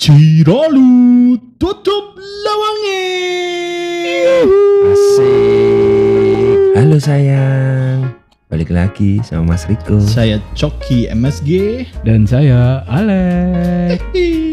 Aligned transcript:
Ciralu 0.00 1.36
tutup 1.60 2.16
lawangnya. 2.16 3.04
Asik. 4.96 6.56
Halo 6.72 6.96
sayang. 6.96 8.08
Balik 8.48 8.72
lagi 8.72 9.20
sama 9.20 9.52
Mas 9.52 9.68
Riko 9.68 10.00
Saya 10.00 10.40
Coki 10.56 11.04
MSG. 11.12 11.84
Dan 12.00 12.24
saya 12.24 12.80
Alek. 12.88 14.00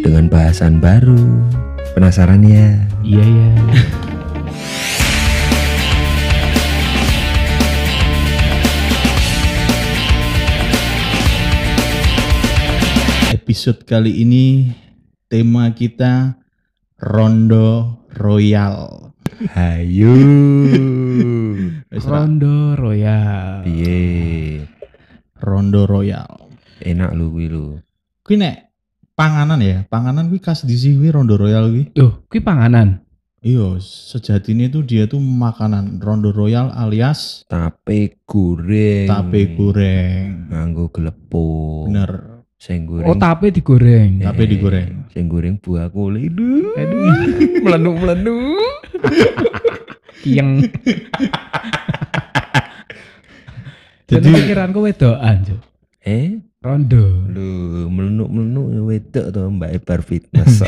dengan 0.04 0.28
bahasan 0.28 0.84
baru. 0.84 1.16
Penasaran 1.96 2.44
ya? 2.44 2.84
Iya 3.08 3.24
ya. 3.24 3.52
Episode 13.32 13.88
kali 13.88 14.28
ini 14.28 14.76
tema 15.28 15.76
kita 15.76 16.40
Rondo 16.98 18.02
Royal. 18.16 19.12
Hayu. 19.54 20.16
Rondo 22.10 22.74
Royal. 22.80 23.62
Piye? 23.68 24.64
Rondo 25.38 25.86
Royal. 25.86 26.48
Enak 26.82 27.12
lu 27.14 27.30
kuwi 27.36 27.48
lu. 27.52 27.66
Kuwi 28.24 28.36
nek 28.40 28.72
panganan 29.14 29.62
ya, 29.62 29.84
panganan 29.92 30.32
kuwi 30.32 30.40
khas 30.42 30.64
di 30.64 30.74
sini 30.80 31.12
Rondo 31.12 31.36
Royal 31.38 31.70
kuwi. 31.70 31.92
Tuh, 31.94 32.26
kui 32.32 32.40
panganan. 32.42 33.04
Iya, 33.38 33.78
sejatinya 33.80 34.66
itu 34.66 34.82
dia 34.82 35.06
tuh 35.06 35.22
makanan 35.22 36.02
Rondo 36.02 36.34
Royal 36.34 36.74
alias 36.74 37.46
Tape 37.46 38.20
goreng. 38.26 39.06
tape 39.08 39.54
goreng. 39.54 40.50
Nganggo 40.50 40.90
glepung. 40.90 41.94
Bener, 41.94 42.37
Sing 42.58 42.90
Oh, 42.90 42.98
goreng. 43.14 43.22
tape 43.22 43.54
digoreng. 43.54 44.18
tape 44.18 44.44
Eh, 44.44 44.50
digoreng. 44.50 44.90
Sing 45.14 45.30
goreng 45.30 45.62
buah 45.62 45.94
kulit. 45.94 46.34
Aduh. 46.34 46.74
Aduh. 46.82 47.62
Melenu-melenu. 47.62 48.58
Kieng. 50.26 50.66
Jadi 54.08 54.28
pikiranku 54.32 54.80
wedokan, 54.82 55.44
Cuk. 55.46 55.62
Eh? 56.02 56.40
Rondo. 56.58 57.06
Lu 57.30 57.48
melenu-melenu 57.94 58.90
wedok 58.90 59.30
to 59.30 59.42
Mbak 59.54 59.86
Bar 59.86 60.02
Fitness. 60.02 60.64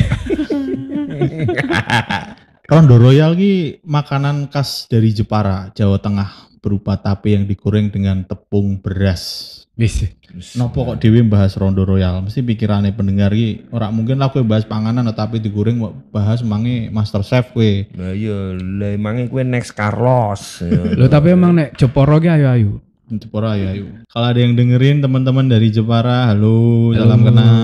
Rondo 2.70 2.94
Royal 2.96 3.34
ki 3.34 3.82
makanan 3.82 4.46
khas 4.46 4.86
dari 4.86 5.10
Jepara, 5.10 5.74
Jawa 5.74 5.98
Tengah 5.98 6.30
berupa 6.62 6.94
tape 6.94 7.34
yang 7.34 7.48
digoreng 7.48 7.90
dengan 7.90 8.22
tepung 8.22 8.78
beras. 8.78 9.59
Wis. 9.80 10.12
Nopo 10.60 10.84
kok 10.84 11.00
Dewi 11.00 11.24
bahas 11.24 11.56
Rondo 11.56 11.88
Royal? 11.88 12.20
Mesti 12.20 12.44
pikirannya 12.44 12.92
pendengar 12.92 13.32
ki 13.32 13.72
ora 13.72 13.88
mungkin 13.88 14.20
lah 14.20 14.28
kowe 14.28 14.44
bahas 14.44 14.68
panganan 14.68 15.08
tapi 15.16 15.40
digoreng 15.40 15.80
kok 15.80 16.12
bahas 16.12 16.44
mangi 16.44 16.92
Master 16.92 17.24
Chef 17.24 17.56
kowe. 17.56 17.88
Lah 17.96 18.12
iya, 18.12 18.54
lah 18.60 18.92
emange 18.92 19.32
kowe 19.32 19.40
next 19.40 19.72
Carlos. 19.72 20.60
Lo 21.00 21.08
tapi 21.08 21.32
emang 21.32 21.56
nek 21.56 21.80
Jeporo 21.80 22.20
ki 22.20 22.28
ayu-ayu. 22.28 22.76
Jepara 23.10 23.58
ya 23.58 23.74
yuk. 23.74 24.06
Kalau 24.06 24.26
ada 24.30 24.38
yang 24.38 24.54
dengerin 24.54 25.02
teman-teman 25.02 25.50
dari 25.50 25.74
Jepara, 25.74 26.30
halo, 26.30 26.94
Halo. 26.94 27.00
salam 27.02 27.20
kenal. 27.26 27.58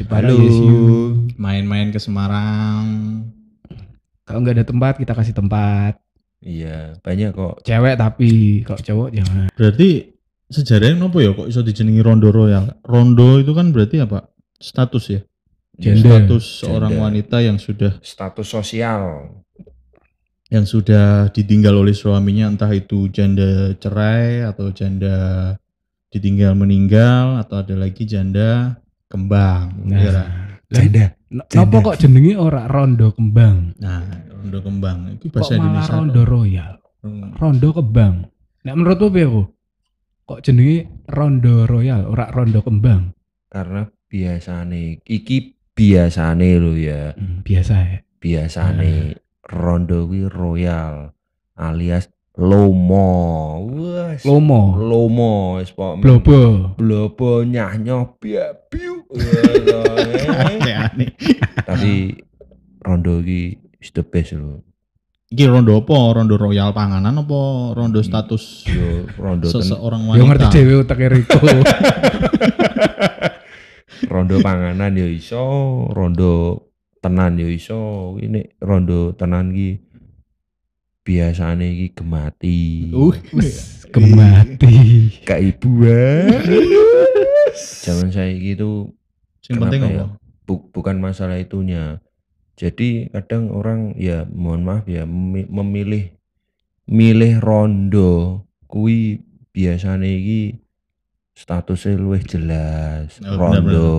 Jepara 0.00 0.32
Halo. 0.32 0.36
yes. 0.40 0.56
Main-main 1.36 1.92
ke 1.92 2.00
Semarang. 2.00 2.86
Kalau 4.24 4.38
nggak 4.40 4.56
ada 4.56 4.64
tempat 4.64 4.94
kita 4.96 5.12
kasih 5.12 5.36
tempat. 5.36 6.00
Iya, 6.40 6.96
banyak 7.04 7.36
kok. 7.36 7.60
Cewek 7.68 8.00
tapi 8.00 8.64
kalau 8.64 8.80
cowok 8.80 9.08
jangan. 9.12 9.52
Berarti 9.52 10.19
sejarahnya 10.50 10.98
nopo 10.98 11.22
ya 11.22 11.30
kok 11.32 11.46
iso 11.46 11.62
dijenengi 11.62 12.02
Rondo 12.02 12.28
Royal? 12.28 12.82
Rondo 12.82 13.38
itu 13.38 13.54
kan 13.54 13.70
berarti 13.70 14.02
apa? 14.02 14.26
Status 14.58 15.04
ya? 15.08 15.20
Gender. 15.78 16.26
Status 16.28 16.44
seorang 16.60 16.92
Gender. 16.92 17.04
wanita 17.06 17.36
yang 17.40 17.56
sudah 17.56 17.96
Status 18.02 18.44
sosial. 18.44 19.30
yang 20.50 20.66
sudah 20.66 21.30
ditinggal 21.30 21.78
oleh 21.78 21.94
suaminya 21.94 22.50
entah 22.50 22.74
itu 22.74 23.06
janda 23.08 23.70
cerai 23.78 24.42
atau 24.42 24.74
janda 24.74 25.54
ditinggal 26.10 26.58
meninggal 26.58 27.38
atau 27.38 27.62
ada 27.62 27.78
lagi 27.78 28.02
janda 28.02 28.74
kembang. 29.06 29.70
Nah. 29.86 29.94
ya, 29.96 30.10
Ra? 30.10 30.24
Janda. 30.66 31.06
Nopo 31.30 31.76
kok 31.86 32.02
jenenge 32.02 32.34
ora 32.34 32.66
rondo 32.66 33.14
kembang? 33.14 33.78
Nah, 33.78 34.02
rondo 34.26 34.58
kembang 34.58 34.98
itu 35.14 35.30
Kok 35.30 35.38
bahasa 35.38 35.54
malah 35.54 35.62
Indonesia. 35.62 35.92
rondo 35.94 36.22
royal? 36.26 36.72
Hmm. 37.00 37.30
Rondo 37.38 37.68
kembang. 37.70 38.14
Nek 38.66 38.74
menurutmu 38.74 39.08
piye? 39.08 39.26
Kok 40.30 40.46
jenenge 40.46 40.86
rondo 41.10 41.66
royal 41.66 42.06
ora 42.06 42.30
rondo 42.30 42.62
kembang? 42.62 43.10
Karena 43.50 43.82
biasane 44.06 45.02
iki 45.02 45.58
biasane 45.74 46.54
lo 46.54 46.78
ya. 46.78 47.10
Hmm, 47.18 47.42
biasa 47.42 47.74
ya. 47.82 47.98
Biasane 48.22 49.18
rondo 49.42 50.06
kuwi 50.06 50.30
royal 50.30 51.10
alias 51.58 52.14
lomo. 52.38 53.10
Wes. 53.74 54.22
Lomo, 54.22 54.78
Lomo 54.78 55.58
wis 55.58 55.74
pokoknya. 55.74 55.98
blobo. 55.98 56.40
Blobo 56.78 57.42
nyahnyo 57.42 58.14
biabiu. 58.22 59.02
Aneh-aneh. 60.46 61.10
Tapi 61.66 62.22
rondo 62.86 63.18
iki 63.18 63.58
is 63.82 63.90
the 63.90 64.06
best 64.06 64.38
lho. 64.38 64.62
Iki 65.30 65.46
rondo 65.46 65.78
apa? 65.78 65.94
Rondo 66.10 66.34
royal 66.34 66.74
panganan 66.74 67.14
apa 67.16 67.40
rondo 67.70 68.02
Hmm. 68.02 68.04
status 68.04 68.66
Yo 68.66 69.06
rondo 69.14 69.46
seseorang 69.46 70.10
Yo 70.10 70.26
wanita? 70.26 70.28
ngerti 70.28 70.46
dhewe 70.50 70.74
uteke 70.82 71.06
Riko. 71.06 71.38
rondo 74.10 74.42
panganan 74.42 74.90
ya 74.90 75.06
iso, 75.06 75.46
rondo 75.88 76.66
tenan 76.98 77.38
ya 77.38 77.46
iso. 77.46 78.18
Ini 78.18 78.58
rondo 78.58 79.14
tenan 79.14 79.54
ki 79.54 79.78
biasane 81.00 81.78
iki 81.78 81.94
gemati. 81.94 82.90
Uh, 82.90 83.14
kemati. 83.94 84.74
Kak 85.30 85.38
Ibu 85.38 85.70
Zaman 87.86 88.10
saya 88.10 88.34
gitu 88.34 88.90
sing 89.38 89.58
Kenapa 89.58 89.70
penting 89.70 89.80
ya? 89.86 89.90
apa? 89.94 90.06
bu- 90.42 90.66
bukan 90.70 90.98
masalah 90.98 91.38
itunya. 91.38 92.02
Jadi 92.60 93.08
kadang 93.08 93.48
orang 93.48 93.96
ya 93.96 94.28
mohon 94.28 94.60
maaf 94.60 94.84
ya 94.84 95.08
memi- 95.08 95.48
memilih 95.48 96.12
milih 96.84 97.40
rondo 97.40 98.44
kui 98.68 99.24
biasanya 99.48 100.04
iki 100.04 100.60
statusnya 101.32 101.96
luwih 101.96 102.20
jelas. 102.20 103.16
Oh, 103.24 103.32
rondo 103.34 103.90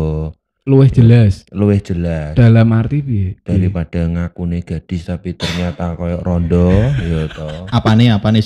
Luwih 0.62 0.94
jelas. 0.94 1.42
luwih 1.50 1.82
jelas 1.82 2.38
Dalam 2.38 2.70
arti 2.70 3.02
piye? 3.02 3.34
daripada 3.42 4.06
ngakune 4.06 4.62
gadis 4.62 5.10
tapi 5.10 5.34
ternyata 5.34 5.98
koyok 5.98 6.22
rondo 6.22 6.70
ya 7.02 7.26
toh. 7.34 7.66
Apa 7.66 7.98
nih? 7.98 8.14
Apa 8.14 8.30
nih 8.30 8.46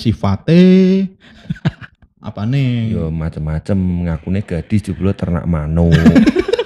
apa 2.26 2.42
nih? 2.42 2.96
Yo 2.96 3.12
macem-macem 3.12 3.76
ngakune 4.08 4.40
gadis 4.40 4.80
juga 4.82 5.12
ternak 5.12 5.44
manuk. 5.44 5.92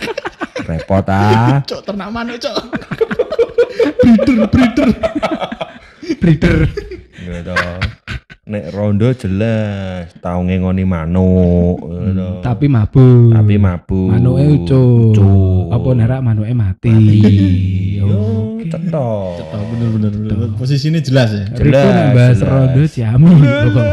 Repot 0.71 1.03
ah. 1.11 1.67
Cok 1.67 1.83
ternak 1.83 2.15
manuk 2.15 2.39
cok. 2.39 2.57
Breeder. 6.21 6.59
Ya 7.21 7.41
toh. 7.43 7.79
Nek 8.45 8.75
rondo 8.75 9.15
jelas 9.15 10.11
tau 10.19 10.43
ngengoni 10.43 10.83
manuk. 10.83 11.79
ya 11.79 12.01
Hmm, 12.03 12.17
toh. 12.17 12.35
tapi 12.43 12.67
mabuk. 12.67 13.31
tapi 13.31 13.55
mabuk. 13.57 14.09
Manuke. 14.11 14.43
Ucul. 14.67 15.71
Apa 15.71 15.89
nerak 15.95 16.21
manuke 16.21 16.51
mati. 16.53 16.91
Mati. 16.91 17.21
Yo, 17.97 18.07
Yo, 18.07 18.19
oke. 18.59 18.67
cetok. 18.67 19.39
Oh, 19.55 19.65
bener 19.71 19.89
bener 19.95 20.11
bener. 20.11 20.37
Posisinya 20.57 20.99
jelas 20.99 21.31
ya. 21.31 21.45
Riko 21.53 21.63
Jelas, 21.63 21.87
nek 21.87 22.09
bahas 22.11 22.37
jelas. 22.37 22.51
rondo 22.51 22.83
jamu 22.85 23.29
pokok. 23.39 23.87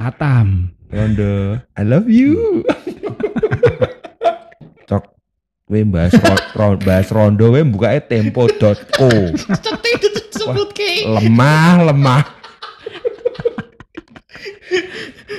Atam. 0.00 0.46
Rondo, 0.90 1.32
I 1.70 1.82
love 1.86 2.10
you. 2.10 2.66
Cok, 5.70 5.78
we 5.78 5.86
bahas 5.86 6.10
ro- 6.18 6.50
ro- 6.58 6.82
bahas 6.82 7.06
rondo 7.14 7.54
we 7.54 7.62
bukae 7.62 8.02
tempo.co. 8.02 9.06
Cetik 9.62 10.02
disebut 10.02 10.74
ke. 10.74 11.06
Lemah, 11.06 11.86
lemah. 11.86 12.26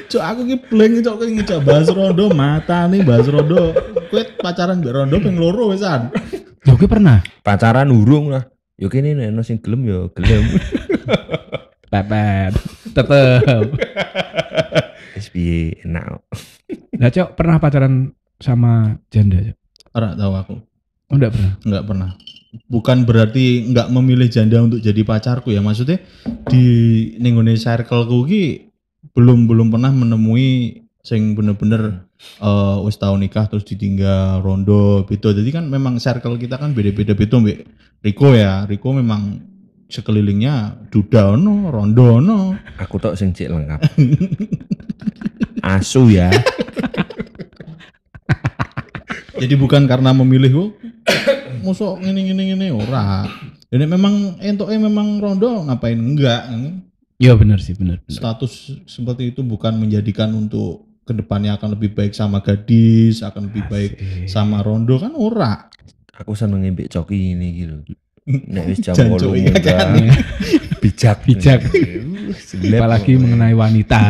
Cok 0.08 0.24
aku 0.24 0.42
ki 0.48 0.56
blank 0.72 1.04
cok 1.04 1.16
kowe 1.20 1.28
ngejak 1.28 1.60
bahas 1.68 1.88
rondo 1.92 2.32
mata 2.32 2.88
nih 2.88 3.04
bahas 3.04 3.28
rondo. 3.28 3.76
Kowe 4.08 4.24
pacaran 4.40 4.80
mbek 4.80 4.96
rondo 4.96 5.20
ping 5.20 5.36
loro 5.36 5.76
wisan. 5.76 6.16
Yo 6.64 6.80
ki 6.80 6.88
pernah 6.88 7.20
Pacaran 7.44 7.92
urung 7.92 8.32
lah. 8.32 8.48
Yo 8.80 8.88
kene 8.88 9.12
nek 9.12 9.36
sing 9.44 9.60
gelem 9.60 9.84
yo 9.84 10.16
gelem. 10.16 10.48
pepet. 11.92 12.56
Tetep. 12.96 13.68
Piye 15.36 15.80
enak. 15.84 16.24
Lah 16.96 17.12
Cok 17.12 17.36
pernah 17.36 17.60
pacaran 17.60 18.16
sama 18.40 18.96
janda, 19.12 19.44
Cok? 19.44 19.61
Ora 19.92 20.16
tahu 20.16 20.34
aku. 20.36 20.56
Oh 21.12 21.16
enggak 21.20 21.36
pernah. 21.36 21.54
Enggak 21.68 21.84
pernah. 21.88 22.10
Bukan 22.68 22.98
berarti 23.08 23.72
enggak 23.72 23.88
memilih 23.92 24.28
janda 24.28 24.64
untuk 24.64 24.80
jadi 24.80 25.02
pacarku 25.04 25.52
ya. 25.52 25.64
Maksudnya 25.64 26.00
di 26.48 26.64
ninggone 27.20 27.56
circleku 27.56 28.28
ki 28.28 28.44
belum 29.18 29.50
belum 29.50 29.68
pernah 29.74 29.92
menemui 29.92 30.82
sing 31.02 31.34
bener-bener 31.34 32.06
eh 32.38 32.78
wis 32.86 33.02
tau 33.02 33.18
nikah 33.18 33.50
terus 33.50 33.66
ditinggal 33.66 34.46
rondo 34.46 35.02
beda 35.10 35.34
jadi 35.34 35.50
kan 35.58 35.66
memang 35.66 35.98
circle 35.98 36.38
kita 36.38 36.62
kan 36.62 36.78
beda-beda 36.78 37.18
beda 37.18 37.42
mbak 37.42 37.66
Riko 38.06 38.38
ya 38.38 38.70
Riko 38.70 38.94
memang 38.94 39.42
sekelilingnya 39.92 40.88
duda 40.94 41.36
ono 41.36 41.74
rondo 41.74 42.22
ono 42.22 42.56
Aku 42.80 42.98
tok 42.98 43.14
sing 43.20 43.36
cek 43.36 43.52
lengkap. 43.52 43.82
Asu 45.76 46.10
ya. 46.10 46.32
jadi 49.42 49.54
bukan 49.58 49.90
karena 49.90 50.14
memilih 50.14 50.54
oh, 50.56 50.70
musuh 51.66 51.98
ngene 51.98 52.30
ngene 52.30 52.44
ngene 52.54 52.68
ora 52.70 53.26
jadi 53.74 53.90
memang 53.90 54.38
entoknya 54.38 54.80
memang 54.86 55.18
rondo 55.18 55.66
ngapain 55.66 55.98
enggak 55.98 56.46
Iya 57.22 57.38
benar 57.38 57.62
sih, 57.62 57.78
benar. 57.78 58.02
status 58.10 58.82
seperti 58.90 59.30
itu 59.30 59.46
bukan 59.46 59.78
menjadikan 59.78 60.34
untuk 60.34 60.90
ke 61.06 61.14
depannya 61.14 61.54
akan 61.54 61.78
lebih 61.78 61.94
baik 61.94 62.18
sama 62.18 62.42
gadis 62.42 63.22
akan 63.22 63.50
lebih 63.50 63.62
baik 63.70 63.92
Asik. 63.94 64.26
sama 64.30 64.66
rondo 64.66 64.98
kan 64.98 65.14
ora 65.14 65.70
Aku 66.22 66.38
seneng 66.38 66.62
mbek 66.62 66.92
coki 66.92 67.34
ini 67.34 67.48
gitu. 67.66 67.76
Nek 68.54 68.64
wis 68.70 68.80
jam 68.86 68.94
Jancuk 68.94 69.34
8 69.34 69.42
iya 69.42 69.50
munggah, 69.50 69.64
kan. 69.66 69.88
bijak. 70.84 71.18
Bijak. 71.26 71.60
Apalagi 72.78 73.18
mengenai 73.18 73.58
wanita. 73.58 74.02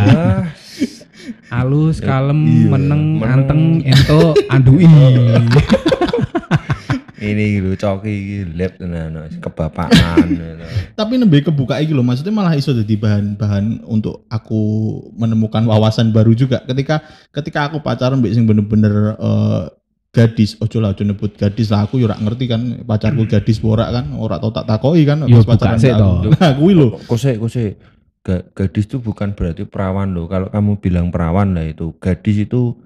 Halus, 1.47 1.99
kalem, 1.99 2.39
Iya, 2.43 2.67
meneng, 2.69 3.03
meneng. 3.19 3.31
anteng, 3.37 3.61
ento, 3.83 4.33
andui. 4.47 4.85
ini 7.21 7.61
gitu 7.61 7.77
coki 7.77 8.09
iki 8.09 8.37
lep 8.57 8.81
tenan 8.81 9.13
kebapaan. 9.37 10.25
gitu. 10.25 10.41
tapi 10.99 11.21
nembe 11.21 11.37
kebuka 11.37 11.77
iki 11.77 11.93
loh 11.93 12.01
maksudnya 12.01 12.33
malah 12.33 12.57
iso 12.57 12.73
jadi 12.73 12.97
bahan-bahan 12.97 13.85
untuk 13.85 14.25
aku 14.25 14.57
menemukan 15.13 15.61
wawasan 15.69 16.09
baru 16.09 16.33
juga 16.33 16.65
ketika 16.65 17.05
ketika 17.29 17.69
aku 17.69 17.77
pacaran 17.77 18.17
mbek 18.17 18.33
sing 18.33 18.49
bener-bener 18.49 19.13
eh, 19.21 19.63
gadis 20.09 20.57
ojo 20.59 20.81
lah 20.81 20.97
ojo 20.97 21.05
nyebut 21.05 21.37
gadis 21.37 21.69
lah 21.69 21.85
aku 21.85 22.01
yo 22.01 22.09
ora 22.09 22.17
ngerti 22.17 22.49
kan 22.49 22.61
pacarku 22.83 23.29
gadis 23.29 23.61
ora 23.61 23.93
kan 23.93 24.17
ora 24.17 24.41
tau 24.41 24.49
tak 24.49 24.65
takoi 24.65 25.05
kan 25.05 25.21
Yo, 25.23 25.39
buka 25.39 25.55
pacaran 25.55 25.77
toh. 25.77 26.25
nah 26.35 26.51
kuwi 26.57 26.73
lho 26.73 26.97
Kose 27.05 27.37
kose 27.37 27.77
Ga- 28.21 28.45
gadis 28.53 28.85
itu 28.85 28.97
bukan 28.97 29.33
berarti 29.33 29.65
perawan 29.65 30.13
loh. 30.13 30.25
Kalau 30.25 30.47
kamu 30.47 30.77
bilang 30.77 31.09
perawan 31.09 31.51
lah 31.51 31.65
itu 31.65 31.97
gadis 31.97 32.37
itu 32.39 32.77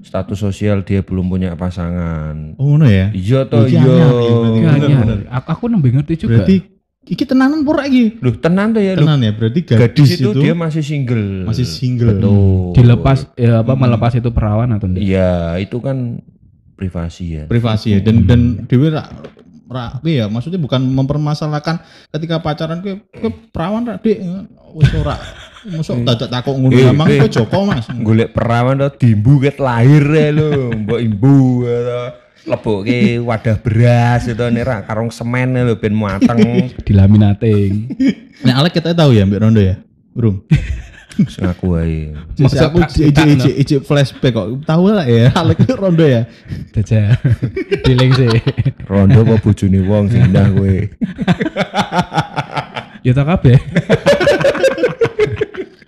status 0.00 0.36
sosial 0.36 0.82
dia 0.82 1.00
belum 1.00 1.26
punya 1.26 1.54
pasangan. 1.54 2.58
oh 2.58 2.64
ngono 2.68 2.84
ya 2.84 3.08
Iya 3.10 3.46
toh 3.46 3.64
Berarti 3.64 3.72
iya. 3.72 3.80
ya, 3.80 4.06
berarti. 4.06 4.26
Iya, 4.28 4.68
Bener, 4.68 4.98
bener. 5.00 5.18
Aku, 5.30 5.46
aku 5.48 5.64
nembe 5.66 5.88
ngerti 5.88 6.14
juga. 6.18 6.42
berarti 6.42 6.56
iki 7.02 7.24
tenanan 7.24 7.62
pura 7.62 7.82
iki 7.82 8.18
Loh 8.18 8.36
tenan 8.36 8.70
tuh 8.70 8.78
ya. 8.78 8.92
Loh, 8.92 9.02
tenan 9.02 9.18
ya 9.20 9.32
berarti 9.32 9.60
gadis, 9.62 9.80
gadis 9.80 10.10
itu, 10.14 10.28
itu, 10.28 10.40
dia 10.40 10.52
masih 10.52 10.82
single. 10.82 11.26
masih 11.42 11.64
single 11.64 12.12
Betul. 12.12 12.76
dilepas 12.76 13.18
ya 13.34 13.52
apa 13.58 13.72
Hmm. 13.72 13.80
melepas 13.80 14.12
itu 14.12 14.28
perawan 14.28 14.68
atau 14.70 14.86
enggak? 14.86 15.02
Iya, 15.02 15.32
itu 15.56 15.76
kan 15.78 16.20
privasi 16.74 17.24
ya. 17.32 17.44
privasi 17.46 17.94
ya 17.94 18.00
dan 18.02 18.26
dan 18.26 18.40
dewe 18.66 18.90
ra, 18.90 19.06
ra 19.72 19.96
piye 19.98 20.20
ya 20.20 20.26
maksudnya 20.28 20.60
bukan 20.60 20.78
mempermasalahkan 20.78 21.80
ketika 22.12 22.38
pacaran 22.38 22.84
ke 22.84 23.00
ke 23.10 23.28
perawan 23.50 23.88
ra 23.88 23.96
dik 23.96 24.20
wis 24.76 24.92
ora 24.94 25.16
mosok 25.62 26.02
dadak 26.04 26.28
takok 26.28 26.54
ngono 26.58 26.74
Eh, 26.74 26.90
emang 26.90 27.06
eh. 27.08 27.22
kowe 27.22 27.30
Joko 27.30 27.58
Mas 27.64 27.86
Golek 27.88 28.34
perawan 28.34 28.82
to 28.82 28.88
dimbu 28.98 29.38
ket 29.38 29.62
lahir 29.62 30.02
ya 30.02 30.34
lho, 30.34 30.74
mbok 30.74 31.00
imbu 31.00 31.64
to. 31.64 32.02
Lebokke 32.42 33.22
wadah 33.22 33.56
beras 33.62 34.26
itu 34.26 34.42
nek 34.42 34.64
ra 34.66 34.76
karung 34.82 35.14
semen 35.14 35.54
lho 35.54 35.78
ben 35.78 35.94
mateng. 35.94 36.74
Dilaminating. 36.82 37.86
nah 38.42 38.58
Alek 38.58 38.82
kita 38.82 38.90
tahu 38.90 39.14
ya 39.14 39.22
Mbak 39.22 39.38
Rondo 39.38 39.62
ya 39.62 39.78
Burung 40.10 40.42
Sing 41.28 41.44
aku 41.44 41.76
wae. 41.76 42.12
Jadi 42.32 42.42
Masa 42.44 42.68
aku 42.68 42.78
ijik 43.58 43.80
flashback 43.82 44.32
kok 44.32 44.48
tahu 44.64 44.90
lah 44.90 45.04
ya 45.04 45.28
Alek 45.40 45.64
Rondo 45.72 46.02
ya 46.02 46.24
Jaja. 46.72 47.16
Diling 47.84 48.12
sih. 48.12 48.28
Rondo 48.84 49.20
apa 49.20 49.36
bojone 49.36 49.80
wong 49.84 50.08
sing 50.08 50.24
indah 50.26 50.48
kowe. 50.50 50.76
Ya 53.02 53.12
tak 53.12 53.26
kabeh. 53.26 53.58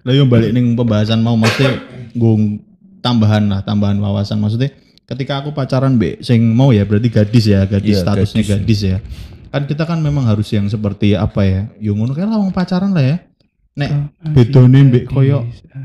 lah 0.04 0.12
yo 0.12 0.28
balik 0.28 0.52
ning 0.52 0.76
pembahasan 0.76 1.24
mau 1.24 1.32
mesti 1.32 1.64
nggung 2.12 2.60
tambahan 3.00 3.48
lah 3.48 3.64
tambahan 3.64 3.96
wawasan 3.96 4.36
maksudnya 4.36 4.68
ketika 5.04 5.40
aku 5.40 5.56
pacaran 5.56 5.96
Mbak 5.96 6.20
sing 6.20 6.44
mau 6.52 6.76
ya 6.76 6.84
berarti 6.84 7.08
gadis 7.08 7.48
ya 7.48 7.64
gadis 7.64 7.96
Iya, 7.96 8.04
statusnya 8.04 8.42
gadis. 8.44 8.52
gadis, 8.52 8.80
ya 8.84 8.98
kan 9.48 9.64
kita 9.64 9.88
kan 9.88 10.04
memang 10.04 10.28
harus 10.28 10.50
yang 10.52 10.68
seperti 10.68 11.16
apa 11.16 11.40
ya 11.44 11.62
yo 11.78 11.96
ngono 11.96 12.12
kan 12.12 12.28
lawang 12.28 12.52
pacaran 12.52 12.92
lah 12.92 13.00
ya 13.00 13.16
nek 13.74 13.90
bedone 14.30 14.78
mbek 14.86 15.04
koyo 15.10 15.42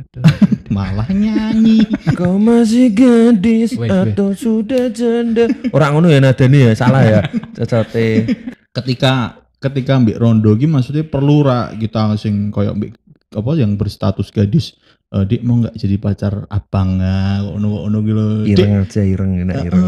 malah 0.76 1.10
nyanyi 1.10 1.82
Kau 2.14 2.38
masih 2.38 2.94
gadis 2.94 3.74
atau 3.74 4.38
sudah 4.38 4.94
janda? 4.94 5.50
Orang 5.74 5.98
ngono 5.98 6.14
ya 6.14 6.22
nadane 6.22 6.70
ya, 6.70 6.74
salah 6.78 7.02
ya. 7.02 7.22
Cocote. 7.58 8.30
ketika 8.70 9.42
ketika 9.58 9.98
mbek 9.98 10.22
rondo 10.22 10.54
ki 10.54 10.70
maksudnya 10.70 11.04
perlu 11.10 11.42
ra 11.42 11.74
kita 11.74 12.14
sing 12.22 12.54
koyo 12.54 12.78
mbek 12.78 12.94
apa 13.34 13.52
yang 13.58 13.78
berstatus 13.78 14.30
gadis 14.30 14.78
eh, 15.10 15.26
dik 15.26 15.42
mau 15.42 15.58
nggak 15.62 15.74
jadi 15.74 15.96
pacar 15.98 16.46
abang 16.50 17.02
ah 17.02 17.42
ono 17.42 17.90
ono 17.90 17.98
gitu 18.06 18.26
Ireng 18.46 18.86
aja 18.86 19.02
ireng 19.02 19.32
enak 19.42 19.58
ireng. 19.66 19.86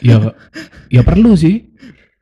Ya 0.00 0.16
ya 0.88 1.02
perlu 1.04 1.36
sih. 1.36 1.68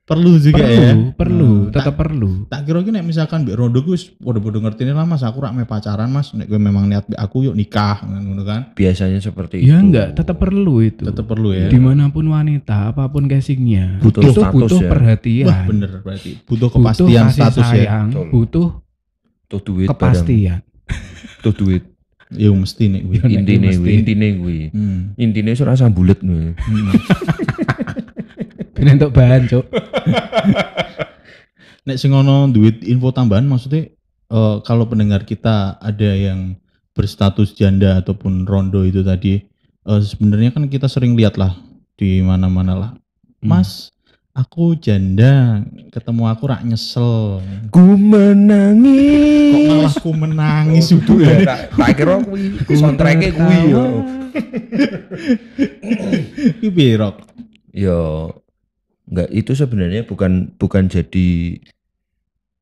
Perlu 0.08 0.40
juga 0.40 0.58
Perlu, 0.58 0.72
ya 0.72 0.92
perlu, 1.12 1.50
Hmm, 1.60 1.68
tetap 1.68 1.94
perlu. 1.94 2.30
tak 2.48 2.64
kira 2.64 2.80
nek 2.80 3.04
misalkan 3.04 3.44
mbek 3.44 3.54
rondo 3.54 3.78
ku 3.80 3.92
wis 3.92 4.08
podo-podo 4.10 4.56
ngerti 4.58 4.88
lah 4.88 5.04
mas 5.04 5.20
aku 5.20 5.38
rak 5.38 5.52
me 5.52 5.62
pacaran 5.62 6.08
mas 6.08 6.32
nek 6.32 6.48
gue 6.48 6.56
memang 6.56 6.88
niat 6.88 7.04
aku 7.12 7.44
yuk 7.44 7.52
nikah 7.52 8.00
kan 8.00 8.16
ngono 8.18 8.40
kan 8.42 8.72
Biasanya 8.72 9.20
seperti 9.20 9.60
Ya 9.60 9.76
itu. 9.76 9.84
enggak, 9.84 10.16
tetap 10.16 10.38
perlu 10.38 10.80
itu. 10.80 11.04
tetap 11.04 11.24
perlu 11.24 11.52
ya 11.52 11.68
Di 11.68 11.76
mana 11.76 12.08
pun 12.08 12.24
wanita, 12.24 12.88
apa 12.88 13.04
pun 13.06 13.28
casingnya, 13.28 14.00
Butuh 14.00 14.24
itu 14.24 14.32
status 14.34 14.48
butuh 14.50 14.80
ya. 14.80 14.88
perhatian. 14.88 15.46
wah 15.46 15.60
bener 15.62 15.90
berarti 16.00 16.30
butuh 16.40 16.66
butuh 16.66 16.68
kepastian 16.74 17.24
kasih 17.26 17.36
status 17.38 17.62
ya 17.62 17.70
sayang, 17.70 18.06
Betul. 18.08 18.26
butuh 18.32 18.68
Tuh 19.46 19.60
duit 19.62 19.86
kepastian. 19.86 20.60
Tuh 21.38 21.52
duit. 21.52 21.84
ya 22.30 22.48
mesti 22.50 22.84
nih 22.86 23.00
gue 23.02 23.16
Ya, 23.18 23.40
Intine 23.40 23.66
mesti. 23.66 23.76
kuwi, 23.78 23.92
intine 23.94 24.26
kuwi. 24.36 24.60
hmm. 24.68 25.00
Intine 25.16 25.52
ora 25.54 25.72
usah 25.72 25.88
bulet 25.88 26.16
kuwi. 26.18 26.56
Ini 28.78 28.94
untuk 28.94 29.10
bahan, 29.10 29.42
Cuk. 29.46 29.66
nek 31.82 31.96
sing 31.96 32.12
ono 32.12 32.44
duit 32.46 32.84
info 32.84 33.08
tambahan 33.08 33.42
maksudnya 33.42 33.88
eh, 34.28 34.56
kalau 34.60 34.84
pendengar 34.84 35.24
kita 35.24 35.74
ada 35.74 36.10
yang 36.12 36.52
berstatus 36.92 37.52
janda 37.52 37.96
ataupun 37.96 38.44
rondo 38.44 38.84
itu 38.84 39.00
tadi 39.00 39.40
eh, 39.82 40.00
sebenarnya 40.02 40.52
kan 40.52 40.68
kita 40.68 40.84
sering 40.84 41.16
lihat 41.16 41.34
lah 41.34 41.56
di 41.94 42.20
mana-mana 42.20 42.74
lah 42.74 42.90
Hmm. 43.38 43.54
mas 43.54 43.94
aku 44.34 44.74
janda 44.74 45.62
ketemu 45.88 46.26
aku 46.26 46.42
rak 46.44 46.60
nyesel 46.60 47.38
Ku 47.70 47.94
menangis. 47.94 49.54
kok 49.54 49.62
malah 49.70 49.92
aku 49.94 50.10
menangis 50.10 50.84
Oh, 50.90 50.98
udah 50.98 51.16
ya, 51.22 51.38
tak 51.46 51.58
tak 51.70 51.90
kira 51.96 52.14
kuwi 52.20 52.74
soundtrack-e 52.74 53.28
kuwi 53.30 53.58
yo. 53.70 53.84
Iki 56.50 56.68
piye, 56.68 56.98
Rok? 56.98 57.16
Yo 57.70 58.34
enggak 59.08 59.28
itu 59.32 59.52
sebenarnya 59.56 60.04
bukan 60.04 60.52
bukan 60.60 60.86
jadi 60.86 61.58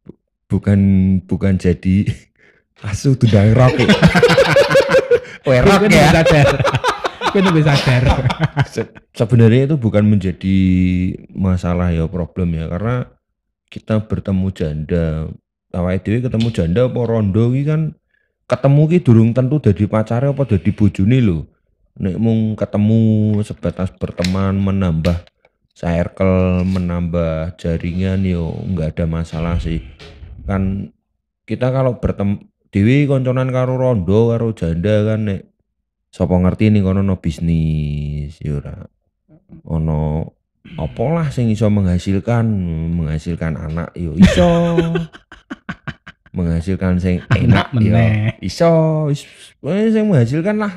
bu- 0.07 0.19
bukan 0.47 0.81
bukan 1.27 1.59
jadi 1.59 2.07
asu 2.89 3.19
rock. 3.55 3.75
Kowe 5.47 5.59
rock 5.63 5.81
Kowe 5.87 5.95
ya. 5.95 6.11
sadar. 6.11 6.49
Kowe 7.31 7.41
bisa 7.55 7.75
sadar. 7.79 8.27
Se- 8.75 8.93
sebenarnya 9.15 9.73
itu 9.73 9.77
bukan 9.79 10.05
menjadi 10.07 10.57
masalah 11.33 11.91
ya 11.95 12.07
problem 12.11 12.55
ya 12.55 12.67
karena 12.71 13.11
kita 13.67 14.07
bertemu 14.07 14.47
janda 14.55 15.05
awake 15.75 16.07
dhewe 16.07 16.23
ketemu 16.23 16.49
janda 16.55 16.81
apa 16.87 17.01
rondo 17.03 17.51
iki 17.53 17.67
kan 17.67 17.81
ketemu 18.47 18.83
ki 18.87 18.99
durung 19.03 19.31
tentu 19.35 19.59
dadi 19.59 19.85
pacare 19.91 20.31
apa 20.31 20.47
dadi 20.47 20.71
bojone 20.71 21.19
lho 21.19 21.39
nek 21.99 22.17
mung 22.21 22.55
ketemu 22.55 23.01
sebatas 23.43 23.91
berteman 23.99 24.55
menambah 24.55 25.27
circle 25.77 26.65
menambah 26.65 27.61
jaringan 27.61 28.25
yo 28.25 28.57
nggak 28.73 28.97
ada 28.97 29.05
masalah 29.05 29.61
sih. 29.61 29.85
Kan 30.49 30.97
kita 31.45 31.69
kalau 31.69 32.01
bertemu 32.01 32.49
dewi 32.73 33.05
konconan 33.05 33.53
karo 33.53 33.77
rondo 33.77 34.33
karo 34.33 34.57
janda 34.57 35.05
kan 35.05 35.29
nek 35.29 35.53
sapa 36.09 36.33
ngerti 36.33 36.73
nih 36.73 36.81
kono 36.81 37.05
no 37.05 37.21
bisnis 37.21 38.41
ya 38.41 38.57
ora? 38.57 38.89
Ono 39.69 40.33
apa 40.81 41.03
lah 41.13 41.29
sing 41.29 41.53
iso 41.53 41.69
menghasilkan 41.69 42.49
menghasilkan 42.97 43.61
anak 43.61 43.93
yo 43.93 44.17
iso. 44.17 44.49
Menghasilkan 46.37 47.01
sing 47.01 47.25
enak 47.33 47.73
yo 47.81 47.97
iso. 48.41 48.73
Wis 49.13 49.93
sing 49.93 50.09
menghasilkan 50.09 50.57
lah. 50.57 50.73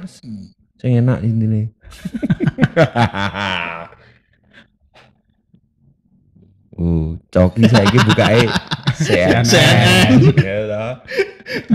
Sing 0.80 0.96
enak 0.96 1.20
intine 1.24 1.76
Uh, 6.80 7.20
coki 7.28 7.68
saiki 7.68 8.00
bukae 8.08 8.48
CNN. 8.96 9.44
CNN. 9.44 10.12
Ya 10.32 10.58
toh. 10.64 10.94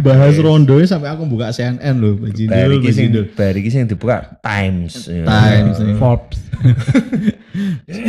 Bahas 0.01 0.33
rondo 0.41 0.81
sampai 0.81 1.13
aku 1.13 1.29
buka 1.29 1.53
CNN 1.53 2.01
loh, 2.01 2.17
bajinul, 2.17 2.49
Bar 2.49 2.71
iki 2.73 2.89
sing 2.89 3.13
bajinul. 3.13 3.25
bar 3.37 3.55
iki 3.55 3.69
sing 3.69 3.85
dibuka 3.85 4.17
Times. 4.41 5.05
ya. 5.05 5.29
Times, 5.29 5.77
ya. 5.77 5.95
Forbes. 6.01 6.41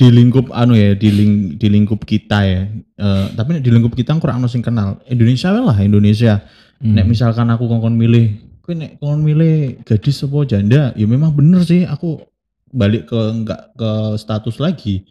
di 0.00 0.08
lingkup 0.08 0.48
anu 0.50 0.72
ya 0.72 0.96
di 0.96 1.12
ling, 1.12 1.32
di 1.60 1.66
lingkup 1.68 2.04
kita 2.04 2.38
ya 2.42 2.62
Eh, 2.96 3.26
tapi 3.32 3.56
nek 3.56 3.64
di 3.64 3.72
lingkup 3.72 3.96
kita 3.96 4.12
kurang 4.16 4.40
ono 4.40 4.48
sing 4.48 4.60
kenal 4.60 5.00
Indonesia 5.08 5.52
wae 5.52 5.64
lah 5.64 5.78
Indonesia 5.80 6.34
Hmm. 6.80 6.96
nek 6.96 7.12
misalkan 7.12 7.44
aku 7.52 7.68
kongkon 7.68 7.92
milih 7.92 8.40
kowe 8.64 8.72
nek 8.72 8.96
kongkon 8.96 9.20
milih 9.20 9.84
gadis 9.84 10.24
apa 10.24 10.48
janda 10.48 10.96
ya 10.96 11.04
memang 11.04 11.28
bener 11.32 11.60
sih 11.60 11.84
aku 11.84 12.24
balik 12.72 13.04
ke 13.04 13.20
enggak 13.20 13.76
ke 13.76 13.90
status 14.16 14.56
lagi 14.56 15.04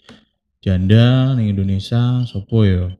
janda 0.59 1.35
ning 1.39 1.55
Indonesia 1.55 2.23
sopo 2.27 2.67
ya 2.67 2.91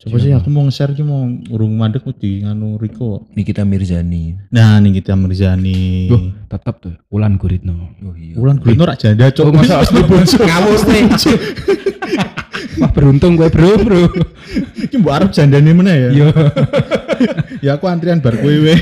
Coba 0.00 0.16
sih 0.16 0.32
aku 0.32 0.48
mau 0.48 0.64
nge-share 0.64 0.96
ki 0.96 1.04
mau 1.04 1.28
urung 1.52 1.76
mandek 1.76 2.08
di 2.16 2.40
nganu 2.40 2.80
Riko. 2.80 3.28
Nikita 3.36 3.68
Mirzani. 3.68 4.32
Nah, 4.48 4.80
nih 4.80 4.96
kita 4.96 5.12
Mirzani. 5.12 6.08
Duh, 6.08 6.32
tetap 6.48 6.80
tuh 6.80 6.96
Ulan 7.12 7.36
Guritno. 7.36 8.00
Oh 8.08 8.16
iya. 8.16 8.32
Wulan 8.32 8.56
Guritno 8.64 8.88
rak 8.88 8.96
janda, 8.96 9.28
Cok. 9.28 9.44
Oh, 9.44 9.52
masa 9.52 9.84
ngawur 10.48 10.80
nih. 10.88 11.04
Wah 12.80 12.90
beruntung 12.96 13.36
gue 13.36 13.52
bro 13.52 13.76
bro. 13.76 14.08
Iki 14.88 15.04
mbok 15.04 15.12
arep 15.20 15.30
jandane 15.36 15.68
meneh 15.76 15.96
ya. 16.08 16.10
Yo. 16.16 16.26
Ya 17.60 17.76
aku 17.76 17.92
antrian 17.92 18.24
bar 18.24 18.40
kowe 18.40 18.48
we. 18.48 18.72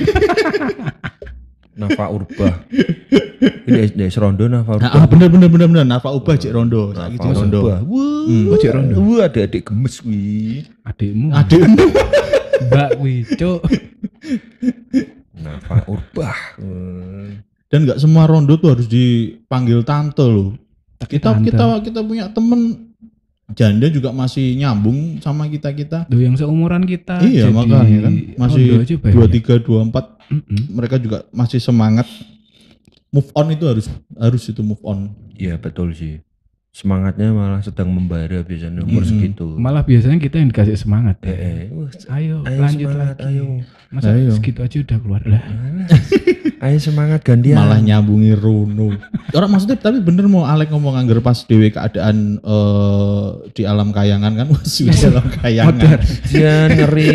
Nafa 1.74 2.14
Urbah. 2.14 2.62
Ini 3.38 3.94
dari 3.94 4.10
Serondo 4.10 4.44
Nafa 4.44 4.76
Urbah. 4.76 4.90
Ah, 4.92 5.06
bener 5.06 5.28
bener 5.28 5.48
bener 5.48 5.66
bener. 5.66 5.84
Nafa 5.84 6.10
ubah 6.10 6.34
cek 6.34 6.50
rondo. 6.50 6.90
Saiki 6.90 7.14
Nafa 7.14 7.24
cek 7.24 7.36
rondo. 7.38 7.60
Wah, 7.62 7.78
Hmm. 8.28 8.52
Cik 8.60 8.72
Rondo. 8.76 8.94
Wah, 9.00 9.24
adik-adik 9.24 9.62
gemes 9.64 9.94
kuwi. 9.98 10.60
Adikmu. 10.84 11.32
Adik 11.32 11.60
Mbak 12.68 12.90
wi, 13.00 13.14
cuk. 13.24 13.60
Nafa 15.34 15.76
Urbah. 15.86 16.36
Hmm. 16.58 17.40
dan 17.68 17.84
nggak 17.84 18.00
semua 18.00 18.24
rondo 18.24 18.56
tuh 18.56 18.72
harus 18.72 18.88
dipanggil 18.88 19.84
tante 19.84 20.24
loh. 20.24 20.56
Kita 20.98 21.36
Tante. 21.36 21.52
kita 21.52 21.64
kita 21.84 22.00
punya 22.00 22.24
temen 22.28 22.90
janda 23.52 23.86
juga 23.88 24.08
masih 24.08 24.56
nyambung 24.56 25.20
sama 25.20 25.44
kita 25.46 25.72
kita. 25.72 25.98
Tuh 26.08 26.16
yang 26.16 26.32
seumuran 26.32 26.84
kita. 26.84 27.20
iya 27.20 27.44
jadi 27.44 27.52
makanya 27.52 27.98
kan 28.02 28.12
rondo 28.12 28.40
masih 28.40 28.64
banyak. 28.96 29.12
dua 29.12 29.26
tiga 29.28 29.54
dua 29.60 29.80
empat 29.84 30.04
mereka 30.68 30.96
juga 30.96 31.28
masih 31.30 31.60
semangat. 31.60 32.08
Move 33.08 33.30
on 33.32 33.46
itu 33.48 33.64
harus 33.64 33.86
harus 34.14 34.42
itu 34.44 34.60
move 34.60 34.82
on. 34.82 35.12
Iya 35.32 35.56
betul 35.56 35.92
sih. 35.92 36.20
Semangatnya 36.68 37.32
malah 37.32 37.58
sedang 37.58 37.88
membara 37.88 38.38
biasanya 38.40 38.84
umur 38.84 39.02
Hmm. 39.02 39.10
segitu. 39.10 39.46
Malah 39.56 39.82
biasanya 39.82 40.16
kita 40.16 40.36
yang 40.36 40.48
dikasih 40.48 40.76
semangat. 40.76 41.16
Eh, 41.22 41.32
eh. 41.32 41.58
Ayo, 42.06 42.44
ayo 42.44 42.60
lanjut 42.60 42.86
semangat, 42.86 43.16
lagi. 43.18 43.26
ayo. 43.34 43.44
Masa 43.88 44.08
Ayo. 44.12 44.30
segitu 44.30 44.60
aja 44.60 44.76
udah 44.78 44.98
keluar 45.00 45.22
lah. 45.24 45.42
Ayo 46.58 46.78
semangat 46.82 47.22
gantian. 47.22 47.58
Malah 47.58 47.78
nyambungi 47.78 48.34
Rono. 48.34 48.90
Orang 49.30 49.50
maksudnya 49.54 49.78
tapi 49.78 50.02
bener 50.02 50.26
mau 50.26 50.42
Alek 50.42 50.74
ngomong 50.74 50.98
anggar 50.98 51.22
pas 51.22 51.46
dewe 51.46 51.70
keadaan 51.70 52.42
eh, 52.42 53.26
di 53.54 53.62
alam 53.62 53.94
kayangan 53.94 54.34
kan 54.34 54.46
sudah 54.66 54.94
di 54.94 55.04
alam 55.06 55.26
kayangan. 55.38 55.74
Modern. 55.78 56.00
Jangan 56.26 56.68
ngeri. 56.74 57.10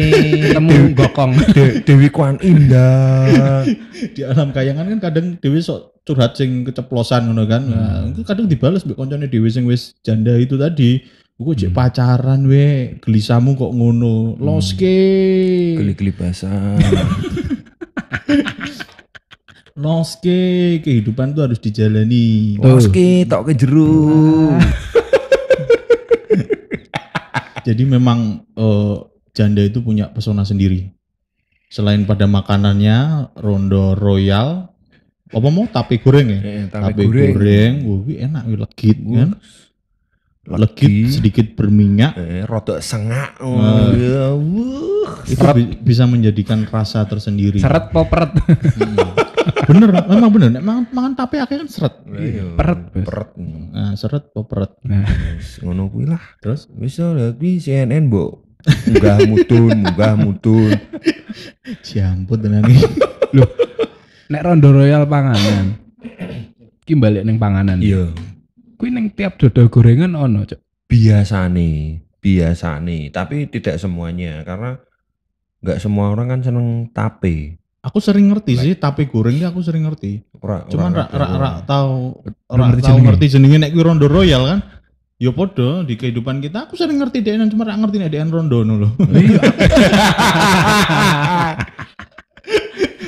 Ketemu 0.47 0.75
gokong. 0.95 1.31
De- 1.51 1.75
Dewi 1.83 2.07
Kwan 2.07 2.39
Indah. 2.39 3.67
di 4.15 4.21
alam 4.23 4.55
kayangan 4.55 4.85
kan 4.95 4.99
kadang 5.11 5.35
dewe 5.39 5.59
sok 5.59 5.99
curhat 6.07 6.35
sing 6.39 6.63
keceplosan 6.63 7.27
ngono 7.27 7.43
kan. 7.47 7.61
Nah, 7.67 8.07
itu 8.11 8.23
kadang 8.23 8.47
dibales 8.47 8.83
mbek 8.87 8.95
koncone 8.95 9.27
dewe 9.27 9.47
sing 9.51 9.67
wis 9.67 9.95
janda 10.03 10.35
itu 10.39 10.55
tadi. 10.55 11.03
Gue 11.33 11.57
cek 11.57 11.73
pacaran 11.73 12.45
we, 12.45 12.95
gelisahmu 13.01 13.57
kok 13.57 13.73
ngono. 13.73 14.37
Loske. 14.37 14.95
Geli-geli 15.75 16.13
basah. 16.13 16.77
Loske, 19.73 20.77
kehidupan 20.85 21.33
tuh 21.33 21.49
harus 21.49 21.57
dijalani. 21.57 22.61
Oke, 22.61 23.25
tok 23.25 23.49
ke 23.49 23.53
jeruk. 23.57 24.53
Jadi 27.65 27.83
memang 27.87 28.43
eh, 28.53 28.95
janda 29.33 29.65
itu 29.65 29.81
punya 29.81 30.13
pesona 30.13 30.45
sendiri. 30.45 30.93
Selain 31.73 32.05
pada 32.05 32.29
makanannya, 32.29 33.33
rondo 33.41 33.97
royal, 33.97 34.69
apa 35.33 35.47
mau 35.49 35.65
tape 35.65 35.97
goreng 35.97 36.29
ya? 36.29 36.39
Eh, 36.45 36.69
Tape, 36.69 37.09
goreng, 37.09 37.73
wah, 37.89 37.99
wih, 38.05 38.17
enak, 38.21 38.43
wih, 38.45 38.57
legit 38.61 38.97
kan? 39.01 39.29
Legit, 40.53 41.17
sedikit 41.17 41.57
berminyak. 41.57 42.13
Eh, 42.13 42.45
rodok 42.45 42.77
sengak. 42.77 43.41
Oh, 43.41 43.57
Nah. 43.57 43.89
Itu 45.25 45.43
bi- 45.53 45.77
bisa 45.77 46.03
menjadikan 46.03 46.65
rasa 46.65 47.03
tersendiri. 47.03 47.59
Seret 47.59 47.89
poperet. 47.89 48.31
bener, 49.63 49.89
memang 50.05 50.31
bener. 50.31 50.49
Nek 50.51 50.63
mangan, 50.63 50.83
mangan 50.89 51.13
tape 51.15 51.39
akhirnya 51.39 51.63
kan 51.63 51.69
seret. 51.69 51.95
Ayo, 52.05 52.55
Peret, 52.55 52.79
Bos. 52.89 53.03
Peret. 53.03 53.29
Nah, 53.69 53.91
seret 53.93 54.23
poperet. 54.29 54.71
Nah, 54.83 55.07
Ngono 55.61 55.87
kuwi 55.87 56.05
lah. 56.07 56.23
Terus 56.39 56.67
Bisa 56.67 57.11
kuwi 57.33 57.57
CNN, 57.57 58.07
Mbok. 58.07 58.31
Munggah 58.63 59.17
mutun, 59.27 59.75
munggah 59.77 60.13
mutun. 60.15 60.71
jamput 61.83 62.39
tenan 62.39 62.63
iki. 62.63 62.79
nek 64.31 64.41
rondo 64.41 64.71
royal 64.71 65.03
panganan. 65.03 65.75
Ki 66.81 66.95
balik 66.95 67.23
ning 67.23 67.35
panganan. 67.35 67.79
Iya. 67.79 68.07
Kuwi 68.75 68.89
ning 68.89 69.11
tiap 69.11 69.35
dodol 69.35 69.67
gorengan 69.67 70.15
ono, 70.15 70.43
Cuk. 70.43 70.59
biasane 70.83 71.99
biasane 72.21 73.09
tapi 73.09 73.49
tidak 73.49 73.75
semuanya 73.75 74.45
karena 74.45 74.77
nggak 75.63 75.79
semua 75.79 76.11
orang 76.11 76.27
kan 76.27 76.39
seneng 76.43 76.91
tape 76.91 77.57
Aku 77.83 77.99
sering 77.99 78.31
ngerti 78.31 78.55
sih 78.55 78.73
tape 78.75 79.11
goreng 79.11 79.35
ini 79.35 79.43
aku 79.43 79.59
sering 79.59 79.83
ngerti. 79.83 80.23
Ora- 80.39 80.63
Cuman 80.71 80.95
rak 80.95 81.11
rak 81.11 81.31
rak 81.35 81.55
tahu 81.67 82.15
rak 82.47 82.67
ngerti 82.71 82.87
tahu 82.87 82.97
ngerti 83.03 83.25
jenenge 83.27 83.59
nek 83.59 83.75
kuwi 83.75 83.83
rondo 83.83 84.07
royal 84.07 84.47
kan. 84.47 84.59
Ya 85.19 85.35
podo 85.35 85.83
di 85.83 85.99
kehidupan 85.99 86.39
kita 86.39 86.63
aku 86.63 86.79
sering 86.79 86.95
ngerti 87.03 87.19
DN 87.19 87.51
cuma 87.51 87.67
rak 87.67 87.75
ngerti 87.75 87.99
nek 87.99 88.07
DN 88.07 88.31
rondo 88.31 88.63
lho. 88.63 88.87
Iya. 89.03 89.41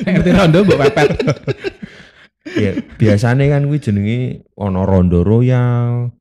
Ngerti 0.05 0.29
rondo 0.31 0.57
mbok 0.61 0.77
pepet. 0.83 1.09
ya 2.55 2.71
biasane 2.95 3.47
kan 3.47 3.63
kuwi 3.65 3.79
jenenge 3.79 4.19
ana 4.53 4.83
rondo 4.83 5.23
royal 5.23 6.11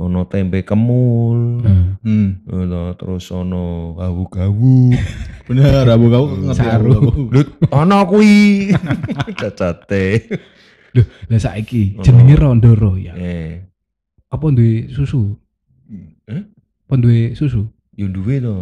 ana 0.00 0.24
tempe 0.24 0.64
kemul 0.64 1.60
Hmm. 2.00 2.40
ngono, 2.48 2.96
terus 2.96 3.28
ana 3.28 3.60
gawuk-gawuk 3.92 4.96
Bener, 5.52 5.84
Abu 5.84 6.08
kau 6.08 6.32
ngerti 6.32 6.56
Saru. 6.56 7.28
Lut, 7.28 7.48
ana 7.68 8.08
kuwi 8.08 8.72
cacate 9.40 10.24
Loh, 10.90 11.04
lah 11.28 11.38
saiki 11.38 11.94
Ono. 11.94 12.02
jenenge 12.02 12.34
rondo 12.34 12.72
royal. 12.72 13.14
eh 13.14 13.68
Apa 14.26 14.48
duwe 14.48 14.88
susu? 14.88 15.36
Eh? 16.24 16.42
Apa 16.86 16.94
duwe 16.96 17.36
susu? 17.36 17.68
yo 17.94 18.08
duwe 18.08 18.40
to 18.40 18.54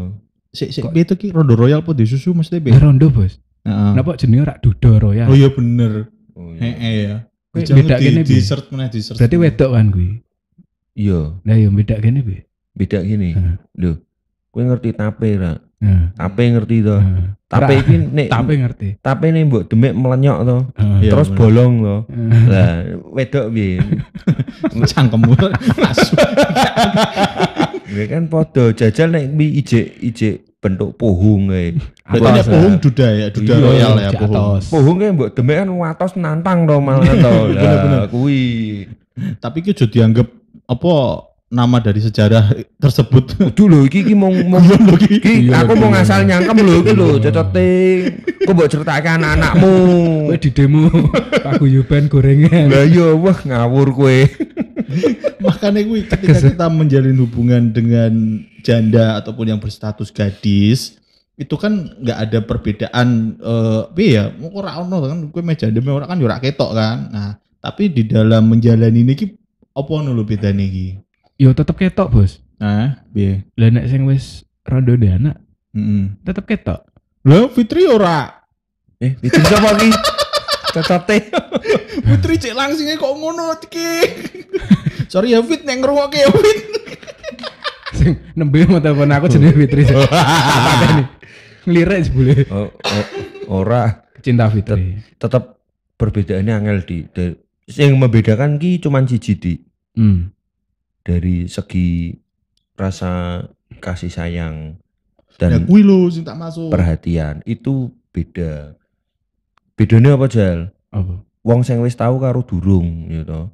Sik 0.50 0.72
sik 0.72 0.90
piye 0.90 1.04
to 1.04 1.14
ki 1.14 1.30
rondo 1.30 1.54
royal 1.54 1.80
apa 1.80 1.92
di 1.92 2.04
susu 2.04 2.34
mesti 2.34 2.58
piye? 2.58 2.74
rondo, 2.74 3.06
Bos. 3.08 3.38
Heeh. 3.62 3.90
Kenapa 3.94 4.18
jenenge 4.18 4.44
rak 4.44 4.58
dudo 4.60 4.98
royal? 4.98 5.28
Oh 5.28 5.36
iya 5.36 5.48
bener. 5.48 6.08
oh, 6.34 6.50
Heeh 6.52 6.74
iya. 6.74 7.06
ya. 7.06 7.16
Kowe 7.48 7.60
Dijamu 7.62 7.78
bedakene 7.86 8.20
di 8.20 8.26
piye? 8.26 8.40
dessert 8.40 8.66
meneh 8.68 8.88
dessert. 8.90 9.16
Berarti 9.16 9.36
wedok 9.38 9.70
kan 9.70 9.86
kuwi. 9.88 10.10
Iya 10.98 11.20
Lah 11.38 11.54
iya 11.54 11.70
beda 11.70 11.94
kene 11.96 12.20
piye? 12.20 12.42
beda 12.74 12.98
gini 13.00 13.32
Heeh. 13.32 13.54
lho 13.76 13.98
kowe 14.50 14.60
ngerti 14.60 14.90
tape 14.92 15.30
ra 15.34 15.54
Heeh. 15.78 16.02
tape 16.12 16.42
ngerti 16.48 16.76
to 16.80 16.96
tape 17.46 17.74
iki 17.76 17.94
nek 18.04 18.26
Tape 18.34 18.52
ngerti. 18.54 18.88
tape 18.98 19.26
nih 19.28 19.42
mbok 19.42 19.66
demek 19.66 19.94
melenyok 19.94 20.38
to. 20.42 20.56
Iya, 21.00 21.10
terus 21.10 21.28
bolong 21.30 21.74
to 21.80 21.96
lah 22.46 22.82
wedok 23.08 23.46
piye 23.48 23.78
cangkemmu 24.90 25.32
asu. 25.80 26.12
ya 27.96 28.04
kan 28.06 28.26
podo 28.26 28.70
jajal 28.70 29.08
nek 29.08 29.24
ijek 29.32 29.86
ijek 30.02 30.34
bentuk 30.58 30.92
pohung 30.94 31.48
kae 31.48 31.78
Atos, 32.04 32.46
pohong 32.46 32.74
lah. 32.74 32.82
duda 32.82 33.06
ya, 33.08 33.26
duda 33.28 33.52
Iya, 33.52 33.62
royal 33.62 33.92
ya 33.96 34.08
atas. 34.10 34.62
pohung 34.68 34.96
kae 34.98 35.10
mbok 35.10 35.30
demek 35.32 35.56
kan 35.58 35.68
watos 35.72 36.12
nantang 36.14 36.58
to 36.64 36.76
malah 36.78 37.06
to 37.08 37.32
lah 37.48 38.04
kuwi 38.06 38.42
Tapi 39.38 39.58
juga 39.60 39.82
dianggap 39.84 40.26
apa 40.68 40.92
nama 41.48 41.80
dari 41.80 41.96
sejarah 41.96 42.52
tersebut. 42.76 43.32
kudu 43.40 43.64
lho 43.72 43.78
iki 43.88 44.04
iki 44.04 44.12
mau 44.12 44.28
mau 44.28 44.60
ki. 45.00 45.16
iki 45.16 45.32
Iya, 45.48 45.64
aku 45.64 45.72
mau 45.80 45.88
iya. 45.88 45.94
ngasal 45.96 46.20
nyangkem 46.28 46.58
lho 46.60 46.74
iki 46.84 46.92
lho 46.92 47.08
cocote 47.18 47.68
kok 48.44 48.52
mbok 48.52 48.68
ceritakan 48.68 49.24
anak-anakmu 49.24 49.74
Kowe 50.28 50.36
di 50.36 50.50
demo 50.52 50.84
paguyuban 51.40 52.12
gorengan. 52.12 52.68
lah 52.68 52.84
iya 52.84 53.16
wah 53.16 53.38
ngawur 53.40 53.88
kowe 53.96 54.18
Makanya 55.38 55.84
gue 55.84 56.00
ketika 56.08 56.32
kita 56.40 56.66
menjalin 56.72 57.16
hubungan 57.20 57.72
dengan 57.72 58.40
janda 58.64 59.20
ataupun 59.20 59.52
yang 59.52 59.60
berstatus 59.60 60.08
gadis 60.08 60.96
itu 61.38 61.54
kan 61.54 61.92
nggak 61.96 62.18
ada 62.18 62.38
perbedaan 62.42 63.08
eh 63.38 63.82
piye 63.94 64.16
ya 64.18 64.24
mau 64.34 64.50
ora 64.52 64.80
ono 64.80 64.96
kan 65.00 65.18
gue 65.28 65.42
me 65.44 65.54
janda 65.54 65.78
me 65.78 65.92
ora 65.92 66.08
kan 66.08 66.18
yo 66.18 66.26
ora 66.26 66.40
ketok 66.42 66.72
kan 66.74 66.96
nah 67.08 67.30
tapi 67.62 67.92
di 67.92 68.08
dalam 68.08 68.48
menjalani 68.48 69.06
ini 69.06 69.14
ki 69.72 69.76
apa 69.76 69.90
ono 69.92 70.10
lho 70.14 70.24
bedane 70.24 70.64
iki 70.64 70.88
Yo 71.38 71.54
tetep 71.54 71.78
ketok, 71.78 72.10
Bos. 72.10 72.42
nah 72.58 73.06
piye 73.14 73.46
Lah 73.54 73.70
nek 73.70 73.86
sing 73.86 74.02
wis 74.08 74.42
rondo 74.66 74.98
anak 74.98 75.38
Heeh. 75.70 76.10
tetep 76.26 76.44
ketok. 76.48 76.82
Lho 77.22 77.46
Fitri 77.52 77.86
ora. 77.86 78.42
Eh, 78.98 79.14
itu 79.22 79.38
siapa 79.38 79.76
lagi? 79.76 79.94
Cocote. 80.74 81.16
Fitri 82.02 82.34
cek 82.42 82.54
langsingnya 82.56 82.98
kok 82.98 83.14
ngono 83.14 83.54
iki. 83.62 83.90
Sorry 85.12 85.32
ya 85.32 85.40
Fit 85.46 85.62
nek 85.62 85.78
ngrungokke 85.78 86.18
ya 86.18 86.30
Fit. 86.34 86.60
Sing 87.98 88.18
nembe 88.34 88.66
mau 88.66 88.82
telepon 88.82 89.14
aku 89.14 89.30
jenenge 89.30 89.54
Fitri. 89.54 89.86
Pateni. 89.86 91.04
Ngelirik 91.68 92.00
sebule. 92.08 92.36
Oh, 92.50 92.68
oh, 92.74 93.04
ora 93.62 94.02
Cinta 94.18 94.50
Fitri. 94.50 94.98
tetap 95.16 95.62
perbedaannya 95.94 96.52
angel 96.54 96.78
di, 96.82 97.06
yang 97.70 97.94
membedakan 97.94 98.56
ki 98.56 98.78
cuman 98.78 99.04
siji 99.04 99.34
di 99.34 99.54
Hmm. 99.92 100.30
dari 101.02 101.44
segi 101.44 102.14
rasa 102.74 103.42
kasih 103.76 104.08
sayang 104.08 104.78
Ya 105.38 105.54
dan 105.54 105.66
lho 105.66 106.08
sing 106.08 106.22
tak 106.22 106.34
masuk. 106.34 106.66
perhatian 106.68 107.42
itu 107.44 107.90
beda. 108.10 108.74
Bedanya 109.74 110.14
apa 110.14 110.26
Jal? 110.26 110.74
Apa? 110.90 111.22
Wong 111.40 111.62
sing 111.62 111.78
wis 111.78 111.94
tahu 111.94 112.18
karo 112.18 112.42
durung 112.42 113.06
gitu. 113.06 113.46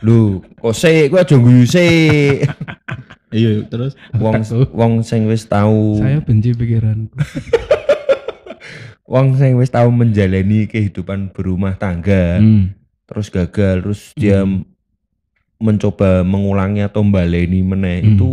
Lho, 0.00 0.40
kok 0.56 0.72
sik 0.72 1.08
kowe 1.08 1.20
aja 1.20 1.36
guyu 1.36 1.64
sik. 1.64 2.44
Iya 3.30 3.62
terus 3.64 3.94
Wong 4.12 4.42
wong 4.74 4.94
sing 5.00 5.24
wis 5.24 5.46
tahu 5.46 5.96
Saya 5.96 6.18
benci 6.18 6.50
pikiranku. 6.50 7.14
wong 9.06 9.34
sing 9.34 9.54
wis 9.54 9.70
tahu 9.70 9.88
menjalani 9.88 10.66
kehidupan 10.66 11.30
berumah 11.30 11.76
tangga 11.76 12.38
Hmm. 12.38 12.74
Terus 13.10 13.26
gagal 13.28 13.74
terus 13.82 14.00
dia 14.14 14.40
Hmm. 14.40 14.62
mencoba 15.58 16.22
mengulangi 16.22 16.80
atau 16.80 17.02
baleni 17.02 17.60
meneh 17.60 18.00
Hmm. 18.00 18.10
itu 18.10 18.28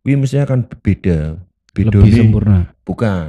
wi 0.00 0.14
mestinya 0.14 0.46
akan 0.46 0.60
beda. 0.64 1.36
Lebih 1.68 1.84
Bedanya 1.92 2.16
sempurna. 2.16 2.58
bukan. 2.82 3.28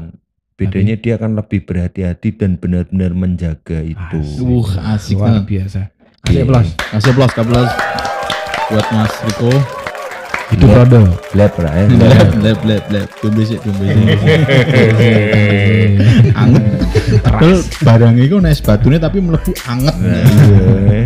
Bedanya 0.55 0.95
dia 0.95 1.15
akan 1.15 1.35
lebih 1.35 1.63
berhati-hati 1.63 2.29
dan 2.33 2.55
benar-benar 2.55 3.11
menjaga 3.11 3.79
itu. 3.79 4.19
Asik. 4.19 4.43
Wah, 4.43 4.71
asik 4.93 5.15
Luar 5.15 5.41
biasa. 5.41 5.81
Iya. 6.27 6.43
Asik 6.43 6.45
plus. 6.45 6.69
Kasih 6.75 7.13
plus, 7.13 7.31
plus 7.33 7.71
buat 8.69 8.87
Mas 8.91 9.13
Riko. 9.23 9.78
Itu 10.49 10.65
Rodo. 10.65 11.05
Lep 11.37 11.53
lah 11.61 11.73
ya. 11.77 11.85
Lep, 11.93 12.29
lep, 12.41 12.59
lep, 12.65 12.83
lep. 12.89 13.07
Dombe 13.21 13.43
sik, 13.45 13.61
dombe 13.61 13.85
sik. 13.85 14.17
Anget. 16.33 16.63
Padahal 17.21 17.59
barang 17.85 18.15
itu 18.17 18.35
nek 18.41 18.57
batune 18.65 18.97
tapi 18.97 19.17
mlebu 19.21 19.51
anget. 19.69 19.95
Nah, 20.01 20.21
iya. 20.25 21.01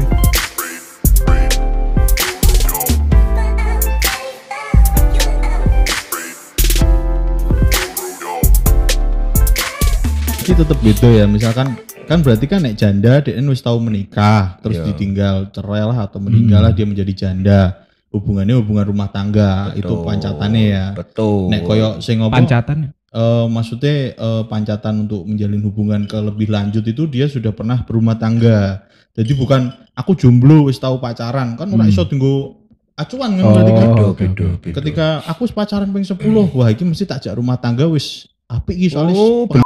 Tetep 10.53 10.79
beda 10.85 11.09
ya. 11.09 11.25
Misalkan 11.25 11.73
kan 12.05 12.21
berarti 12.21 12.45
kan 12.45 12.61
nek 12.61 12.77
janda 12.77 13.19
dia 13.25 13.35
wis 13.41 13.63
tahu 13.65 13.81
menikah 13.81 14.61
terus 14.61 14.79
Iya. 14.79 14.85
ditinggal 14.93 15.35
cerai 15.49 15.81
lah 15.81 16.05
atau 16.05 16.21
meninggal 16.21 16.61
lah 16.61 16.71
dia 16.71 16.85
menjadi 16.85 17.09
janda. 17.25 17.82
Hubungannya 18.13 18.55
hubungan 18.55 18.85
rumah 18.85 19.09
tangga 19.09 19.73
itu 19.73 19.89
Betul. 19.89 20.05
pancatannya 20.05 20.63
ya. 20.63 20.85
Betul. 20.93 21.49
Nek 21.49 21.61
koyo 21.63 21.97
sing 21.97 22.21
ngopo 22.21 22.31
Pancatan. 22.31 22.93
eh, 22.93 23.45
maksudnya 23.47 23.93
eh, 24.11 24.43
pancatan 24.45 25.03
untuk 25.03 25.21
menjalin 25.23 25.61
hubungan 25.61 26.01
ke 26.03 26.17
lebih 26.19 26.47
lanjut 26.47 26.81
itu 26.83 27.03
dia 27.05 27.25
sudah 27.25 27.49
pernah 27.49 27.81
berumah 27.81 28.13
tangga. 28.15 28.85
Jadi 29.11 29.33
bukan 29.33 29.65
aku 29.91 30.13
jomblo 30.13 30.65
wis 30.65 30.77
tahu 30.77 30.97
pacaran 30.97 31.53
kan 31.53 31.65
ora 31.67 31.83
Hmm. 31.83 31.89
iso 31.89 32.01
tunggu 32.03 32.53
acuan 32.93 33.33
kan 33.33 33.43
Oh, 33.43 33.51
berarti 33.51 33.71
kan. 33.71 33.89
Beda. 34.13 34.47
Ketika 34.71 35.05
aku 35.23 35.45
pacaran 35.47 35.89
ping 35.89 36.01
10, 36.01 36.21
wah 36.51 36.69
iki 36.69 36.81
mesti 36.81 37.03
tak 37.03 37.17
jak 37.19 37.33
rumah 37.33 37.57
tangga 37.57 37.85
wis 37.87 38.25
apik 38.47 38.73
iki 38.75 38.89
soalnya 38.89 39.13
Oh, 39.15 39.45
belum, 39.45 39.65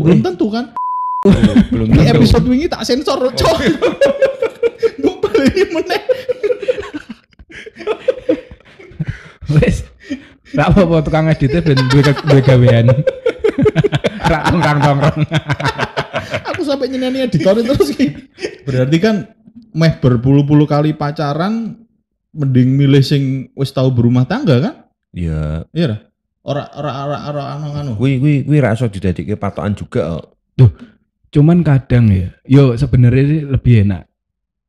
belum 0.00 0.18
tentu 0.20 0.46
kan. 0.46 0.70
belum 1.68 1.86
Ini 1.88 2.06
tentu. 2.06 2.14
episode 2.16 2.46
wingi 2.46 2.66
tak 2.66 2.82
sensor 2.82 3.18
cok. 3.28 3.56
Mbok 5.00 5.16
beli 5.24 5.50
meneh. 5.68 6.02
Wes. 9.52 9.82
Gak 10.60 10.76
apa-apa 10.76 10.96
tukang 11.00 11.24
editnya 11.32 11.64
ben 11.64 11.80
duwe 11.88 12.02
duwe 12.04 12.40
gawean. 12.44 12.86
Rak 14.30 14.42
tongkrong-tongkrong. 14.52 15.20
Aku 16.52 16.60
sampai 16.68 16.92
nyeneni 16.92 17.24
editor 17.24 17.56
terus 17.64 17.96
ki. 17.96 18.28
Berarti 18.68 18.96
kan 19.00 19.32
meh 19.72 19.96
berpuluh-puluh 19.96 20.68
kali 20.68 20.92
pacaran 20.92 21.80
mending 22.36 22.76
milih 22.76 23.00
sing 23.00 23.48
wis 23.56 23.72
tahu 23.72 23.88
berumah 23.88 24.28
tangga 24.28 24.60
kan? 24.60 24.74
Ya, 25.16 25.64
Iya 25.72 25.86
ora? 25.88 25.98
Ora 26.40 26.64
ora 26.76 26.90
ora 27.08 27.18
ora 27.32 27.42
anu 27.56 27.68
anu. 27.72 27.92
kuwi 27.96 28.20
kuwi 28.20 28.34
kuwi 28.44 28.58
ra 28.60 28.76
iso 28.76 28.84
didadike 28.86 29.40
patokan 29.40 29.72
juga. 29.72 30.20
kok. 30.60 30.72
Cuman 31.30 31.62
kadang 31.62 32.10
ya, 32.10 32.34
yo 32.44 32.74
sebenarnya 32.74 33.48
lebih 33.54 33.86
enak. 33.86 34.04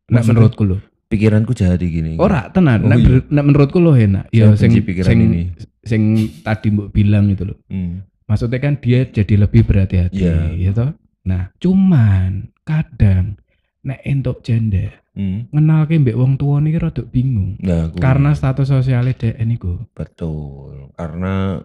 Maksudnya? 0.07 0.29
menurutku 0.39 0.63
loh. 0.63 0.79
Pikiranku 1.11 1.51
jahat 1.51 1.83
gini. 1.83 2.15
Ora 2.15 2.47
tenan, 2.49 2.81
Oh, 2.81 2.89
nek, 2.89 2.99
iya. 3.03 3.41
menurutku 3.43 3.83
loh 3.83 3.93
enak. 3.93 4.31
Saya 4.31 4.55
sing 4.55 4.71
pikiran 4.79 5.11
sing 5.11 5.19
ini. 5.19 5.41
sing 5.83 6.01
tadi 6.39 6.71
mbok 6.71 6.87
bilang 6.89 7.27
itu 7.27 7.43
loh. 7.43 7.59
Hmm. 7.67 8.07
Maksudnya 8.25 8.63
kan 8.63 8.79
dia 8.79 9.03
jadi 9.03 9.43
lebih 9.43 9.67
berhati-hati, 9.67 10.23
Iya. 10.23 10.55
ya 10.55 10.71
toh? 10.71 10.95
Nah, 11.27 11.51
cuman 11.59 12.55
kadang 12.63 13.35
nek 13.83 13.99
entuk 14.01 14.39
janda 14.41 14.87
Hmm. 15.11 15.51
ngenalke 15.51 15.99
mbek 15.99 16.15
wong 16.15 16.39
tua 16.39 16.63
niki 16.63 16.79
rada 16.79 17.03
bingung. 17.03 17.59
Nah. 17.59 17.91
Karena 17.91 18.31
status 18.31 18.71
sosialnya 18.71 19.11
dhek 19.11 19.35
niku 19.43 19.83
betul. 19.91 20.95
Karena 20.95 21.59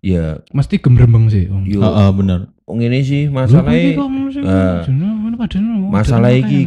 ya 0.00 0.40
mesti 0.56 0.80
gembrembeng 0.80 1.28
sih 1.28 1.52
wong. 1.52 1.68
yo 1.68 1.84
Heeh 1.84 2.08
bener. 2.16 2.40
ngene 2.64 3.00
sih 3.00 3.28
Lho, 3.28 3.32
kok 3.32 3.36
iki 3.36 3.36
masalahnya 3.36 3.90
kok 3.92 4.08
ngono 4.08 4.28
sih? 4.28 4.42
Nah, 4.44 5.36
padahal 5.36 5.62
ngono, 5.64 5.86
masalah 5.88 6.30
iki 6.32 6.60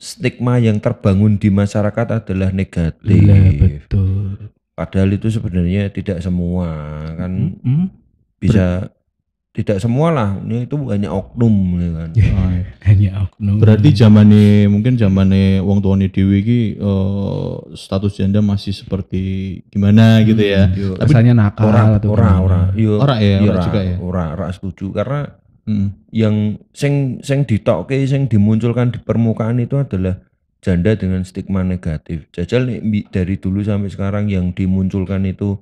stigma 0.00 0.56
yang 0.56 0.80
terbangun 0.80 1.36
di 1.36 1.52
masyarakat 1.52 2.24
adalah 2.24 2.48
negatif. 2.50 3.20
Lah 3.20 3.52
betul. 3.52 4.48
Padahal 4.72 5.12
itu 5.12 5.28
sebenarnya 5.28 5.92
tidak 5.92 6.24
semua 6.24 6.72
kan 7.14 7.52
Hmm? 7.60 7.92
bisa 8.40 8.88
tidak 9.50 9.76
semua 9.76 10.08
lah. 10.08 10.30
Ini 10.40 10.64
itu 10.64 10.78
hanya 10.88 11.12
oknum 11.12 11.52
ya 11.76 11.90
kan. 11.92 12.10
Oh, 12.32 12.48
iya. 12.48 12.64
Hanya 12.80 13.10
oknum. 13.28 13.60
Berarti 13.60 13.92
zamane 13.92 14.42
mungkin 14.66 14.96
zamane 14.96 15.60
wong 15.60 15.84
tuane 15.84 16.08
dhewe 16.08 16.40
iki 16.40 16.80
eh, 16.80 17.52
status 17.76 18.16
janda 18.16 18.40
masih 18.40 18.72
seperti 18.72 19.20
gimana 19.68 20.24
gitu 20.24 20.40
ya. 20.40 20.72
Yo, 20.72 20.96
rasanya 20.96 21.36
nakal 21.36 21.68
ora 21.68 22.00
atau 22.00 22.16
ora 22.16 22.24
gimana? 22.24 22.40
ora. 22.40 22.60
Yo, 22.72 22.92
Ora 22.96 23.14
ya, 23.20 23.36
yo, 23.36 23.50
ora 23.52 23.60
juga 23.60 23.80
ya. 23.84 23.96
Ora, 24.00 24.24
ora 24.32 24.46
setuju 24.48 24.96
karena 24.96 25.20
Mm. 25.64 25.88
yang 26.10 26.36
sing 26.72 27.20
sing 27.20 27.44
ditokke 27.44 27.94
sing 28.04 28.26
dimunculkan 28.26 28.90
di 28.90 28.98
permukaan 28.98 29.58
itu 29.58 29.76
adalah 29.76 30.18
janda 30.60 30.92
dengan 30.92 31.22
stigma 31.22 31.60
negatif. 31.60 32.28
Jajal 32.30 32.66
nih 32.66 32.80
dari 33.08 33.36
dulu 33.36 33.60
sampai 33.60 33.88
sekarang 33.88 34.28
yang 34.28 34.52
dimunculkan 34.52 35.24
itu 35.24 35.56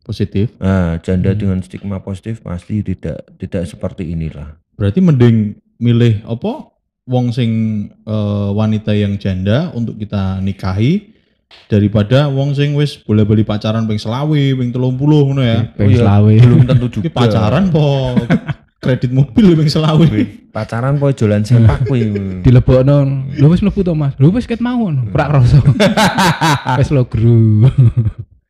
Positif. 0.00 0.52
nah 0.58 1.00
janda 1.00 1.32
Hmm. 1.32 1.40
dengan 1.40 1.58
stigma 1.60 1.98
positif 1.98 2.38
pasti 2.38 2.82
tidak 2.82 3.24
tidak 3.34 3.64
seperti 3.64 4.10
inilah. 4.10 4.60
Berarti 4.76 5.00
mending 5.00 5.36
milih 5.78 6.22
apa? 6.24 6.70
Wong 7.04 7.32
sing 7.32 7.50
eh, 8.04 8.50
wanita 8.52 8.92
yang 8.92 9.16
janda 9.16 9.72
untuk 9.72 9.96
kita 9.96 10.40
nikahi 10.40 11.12
daripada 11.66 12.28
wong 12.28 12.52
sing 12.52 12.74
wis 12.74 12.96
boleh 12.98 13.24
beli 13.24 13.42
pacaran 13.42 13.84
ping 13.84 13.96
selawe, 13.96 14.28
ping 14.54 14.70
30 14.70 14.80
ngono 15.24 15.40
ya. 15.40 15.72
Oh 15.72 15.84
iya, 15.84 15.98
selawe. 16.00 16.34
Belum 16.36 16.60
tentu 16.64 16.86
juga. 16.90 17.08
pacaran 17.10 17.68
po 17.68 18.12
kredit 18.84 19.10
mobil 19.10 19.56
ping 19.56 19.70
selawe. 19.72 20.04
Pacaran 20.52 21.00
poe 21.00 21.16
jalan 21.16 21.42
sepak 21.42 21.88
kuwi. 21.88 22.12
dilebokno 22.44 23.26
lho 23.34 23.46
wis 23.48 23.64
mlebu 23.64 23.80
to 23.80 23.96
Mas 23.96 24.12
lho 24.20 24.28
wis 24.30 24.44
ket 24.44 24.60
mau 24.60 24.84
ora 24.84 25.24
krasa 25.32 25.58
wis 26.78 26.92
lo 26.92 27.08
gru 27.08 27.66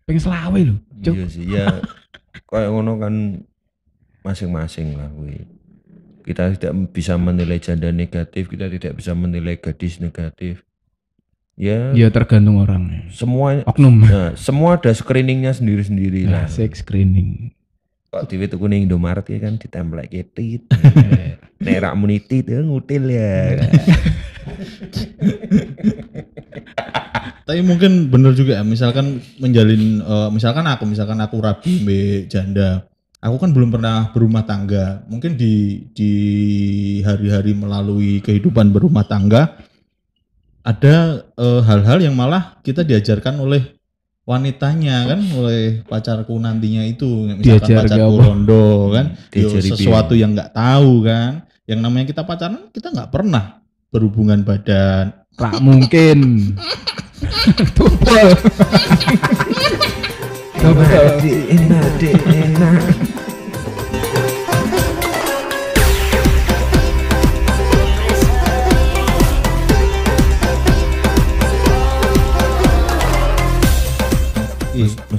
ping 0.04 0.18
selawe 0.18 0.58
lho 0.58 0.76
Cuk. 1.04 1.14
Iya 1.14 1.26
sih 1.30 1.44
ya 1.46 1.66
kayak 2.50 2.70
ngono 2.74 2.98
kan 2.98 3.14
masing-masing 4.26 4.98
lah 4.98 5.08
kuwi. 5.14 5.46
Kita 6.24 6.56
tidak 6.56 6.72
bisa 6.88 7.20
menilai 7.20 7.60
janda 7.60 7.92
negatif, 7.92 8.48
kita 8.48 8.72
tidak 8.72 8.96
bisa 8.96 9.12
menilai 9.12 9.60
gadis 9.60 10.00
negatif. 10.00 10.64
Ya, 11.54 11.94
ya 11.94 12.10
tergantung 12.10 12.58
orangnya 12.58 13.06
semua 13.14 13.62
oknum 13.62 14.02
nah, 14.02 14.34
semua 14.34 14.74
ada 14.74 14.90
screeningnya 14.90 15.54
sendiri-sendiri 15.54 16.26
lah. 16.26 16.50
asik 16.50 16.74
screening 16.74 17.54
Kok 18.14 18.30
TV 18.30 18.46
tuku 18.46 18.70
ning 18.70 18.86
Indomaret 18.86 19.26
ya 19.26 19.42
kan 19.42 19.58
ditemplek 19.58 20.06
ketit. 20.06 20.70
Nek 21.66 21.78
rak 21.82 21.98
muni 21.98 22.22
tit 22.22 22.46
ya 22.46 22.62
ngutil 22.62 23.10
ya. 23.10 23.58
Tapi 27.44 27.60
mungkin 27.66 28.14
bener 28.14 28.38
juga 28.38 28.62
ya, 28.62 28.64
misalkan 28.64 29.18
menjalin, 29.42 29.98
eh, 29.98 30.28
misalkan 30.30 30.62
aku, 30.62 30.86
misalkan 30.86 31.18
aku 31.18 31.42
rabi 31.42 31.82
mbak 31.82 32.30
janda, 32.30 32.86
aku 33.18 33.34
kan 33.34 33.50
belum 33.50 33.74
pernah 33.74 34.14
berumah 34.14 34.46
tangga. 34.46 35.02
Mungkin 35.10 35.34
di 35.34 35.82
di 35.90 36.12
hari-hari 37.02 37.50
melalui 37.50 38.22
kehidupan 38.22 38.70
berumah 38.70 39.10
tangga 39.10 39.58
ada 40.62 41.26
eh, 41.34 41.60
hal-hal 41.66 41.98
yang 41.98 42.14
malah 42.14 42.62
kita 42.62 42.86
diajarkan 42.86 43.42
oleh 43.42 43.74
wanitanya 44.24 45.04
kan 45.04 45.20
oleh 45.36 45.84
pacarku 45.84 46.32
nantinya 46.40 46.80
itu 46.88 47.28
misalkan 47.28 47.68
Diajar 47.68 47.84
pacarku 47.84 48.16
apa? 48.16 48.22
rondo 48.24 48.66
kan 48.96 49.06
yo 49.36 49.52
Diajari 49.52 49.68
sesuatu 49.68 50.12
yang 50.16 50.32
nggak 50.32 50.56
tahu 50.56 51.04
kan 51.04 51.44
yang 51.68 51.80
namanya 51.84 52.08
kita 52.08 52.24
pacaran 52.24 52.72
kita 52.72 52.88
nggak 52.88 53.12
pernah 53.12 53.60
berhubungan 53.92 54.42
badan 54.42 55.12
Tak 55.34 55.58
mungkin. 55.58 56.54
Tupel. 57.74 58.38
enak 60.62 61.98
enak 62.22 63.23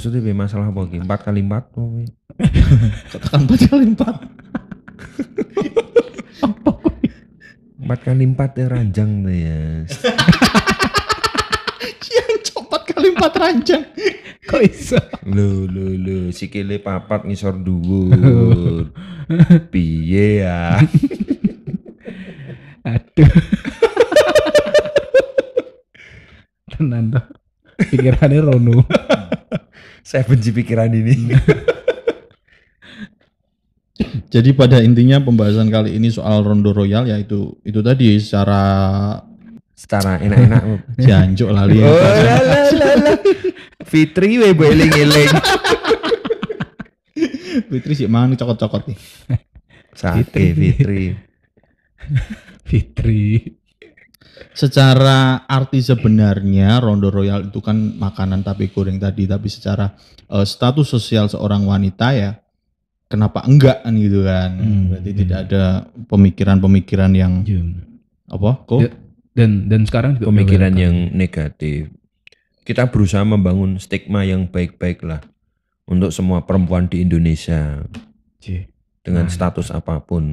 maksudnya 0.05 0.21
be 0.21 0.37
masalah 0.37 0.69
apa 0.69 0.85
ki 0.85 1.01
empat 1.01 1.19
kali 1.25 1.41
empat 1.41 1.65
apa 1.65 1.81
katakan 3.09 3.41
empat 3.41 3.61
kali 3.65 3.85
empat 3.89 4.15
empat 7.81 7.99
kali 8.05 8.23
empat 8.29 8.51
ya 8.53 8.65
ranjang 8.69 9.25
tuh 9.25 9.33
ya 9.33 9.81
yang 12.21 12.33
cepat 12.45 12.81
kali 12.85 13.17
empat 13.17 13.33
ranjang 13.33 13.81
Kok 14.45 14.61
iso? 14.61 15.01
lo 15.25 15.65
lo 15.65 15.97
lo 15.97 16.29
sikile 16.29 16.77
papat 16.77 17.25
ngisor 17.25 17.57
dhuwur 17.65 18.93
piye 19.73 20.45
ya 20.45 20.85
Aduh. 22.85 23.33
Tenan. 26.69 27.09
Pikirannya 27.89 28.45
Rono. 28.45 28.85
Saya 30.15 30.23
benci 30.23 30.55
pikiran 30.55 30.87
ini. 30.95 31.11
Jadi 34.31 34.55
pada 34.55 34.79
intinya 34.79 35.19
pembahasan 35.19 35.67
kali 35.67 35.99
ini 35.99 36.07
soal 36.07 36.39
rondo 36.39 36.71
royal 36.71 37.03
yaitu 37.03 37.51
itu 37.67 37.83
tadi 37.83 38.15
secara 38.15 38.63
secara 39.75 40.23
enak-enak. 40.23 40.63
Janjuk 41.07 41.51
lali 41.51 41.83
oh 41.83 41.91
la 41.99 42.39
la 42.39 42.59
la 42.71 42.91
la. 42.95 43.13
Fitri 43.83 44.39
we 44.39 44.55
boiling 44.55 44.91
eling 44.95 45.35
Fitri 47.67 47.93
sih 47.95 48.07
mana 48.07 48.39
cokot-cokot 48.39 48.87
nih. 48.87 48.99
Sate 49.91 50.55
Fitri. 50.55 51.11
Fitri. 52.71 53.51
Secara 54.51 55.17
arti 55.43 55.79
sebenarnya 55.79 56.79
rondo 56.79 57.07
royal 57.07 57.45
itu 57.45 57.59
kan 57.59 57.75
makanan 57.95 58.41
tapi 58.41 58.67
goreng 58.67 58.97
tadi 58.97 59.23
tapi 59.23 59.47
secara 59.47 59.95
eh, 60.25 60.43
status 60.43 60.85
sosial 60.85 61.25
seorang 61.25 61.63
wanita 61.63 62.07
ya 62.11 62.31
kenapa 63.05 63.43
enggak 63.43 63.79
kan 63.79 63.93
gitu 63.93 64.21
kan 64.21 64.49
Hmm, 64.55 64.83
berarti 64.89 65.09
iya. 65.09 65.17
tidak 65.17 65.39
ada 65.45 65.63
pemikiran-pemikiran 66.05 67.11
yang 67.11 67.33
Jum. 67.41 67.79
apa 68.25 68.51
kok 68.65 68.81
Ya. 68.81 68.91
Dan 69.31 69.67
dan 69.67 69.83
sekarang 69.83 70.15
juga 70.15 70.31
pemikiran 70.31 70.71
yang 70.73 71.11
negatif 71.11 71.91
kita 72.63 72.87
berusaha 72.87 73.21
membangun 73.21 73.75
stigma 73.77 74.23
yang 74.23 74.47
baik-baik 74.47 74.99
lah 75.01 75.19
untuk 75.85 76.09
semua 76.09 76.41
perempuan 76.41 76.87
di 76.87 76.99
Indonesia 76.99 77.83
Cie. 78.37 78.71
dengan 78.99 79.27
Nah. 79.27 79.31
status 79.31 79.69
apa 79.69 79.99
pun 79.99 80.23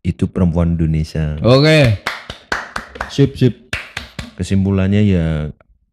itu 0.00 0.24
perempuan 0.24 0.72
Indonesia 0.72 1.34
Oke, 1.40 2.00
sip 3.08 3.34
sip 3.34 3.54
kesimpulannya 4.34 5.02
ya 5.02 5.26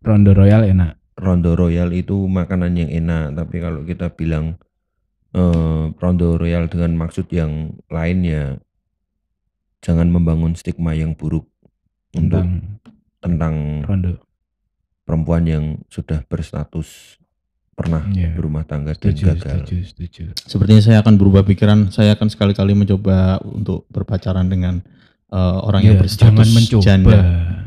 Rondo 0.02 0.32
Royal 0.32 0.66
enak. 0.66 0.98
rondo 1.14 1.54
royal 1.54 1.94
itu 1.94 2.26
makanan 2.26 2.74
yang 2.76 2.90
enak 2.90 3.38
tapi 3.38 3.62
kalau 3.62 3.82
kita 3.82 4.10
bilang 4.10 4.58
eh, 5.32 5.84
rondo 5.94 6.34
royal 6.34 6.66
dengan 6.66 6.98
maksud 6.98 7.30
yang 7.30 7.52
lain 7.88 8.18
ya 8.22 8.44
jangan 9.80 10.08
membangun 10.08 10.54
stigma 10.54 10.92
yang 10.92 11.14
buruk 11.14 11.46
untuk 12.12 12.42
Tentang 12.42 12.58
tentang 13.22 13.56
Rondo. 13.84 14.14
perempuan 15.04 15.46
yang 15.46 15.64
sudah 15.88 16.26
berstatus 16.26 17.22
pernah 17.72 18.02
Iya. 18.08 18.34
berumah 18.34 18.62
tangga 18.64 18.92
dan 18.92 19.14
Setuju, 19.14 19.24
gagal 19.32 19.46
setuju, 19.60 19.76
setuju. 19.86 20.24
sepertinya 20.40 20.82
saya 20.82 20.98
akan 21.00 21.16
berubah 21.16 21.42
pikiran 21.44 21.88
saya 21.88 22.14
akan 22.14 22.28
sekali-kali 22.28 22.74
mencoba 22.74 23.38
untuk 23.44 23.86
berpacaran 23.88 24.48
dengan 24.48 24.82
eh, 25.32 25.38
orang 25.62 25.82
yang 25.82 25.96
Ya, 25.96 26.02
berstatus 26.02 26.28
jangan 26.30 26.48
mencoba. 26.50 26.84
janda 26.84 27.18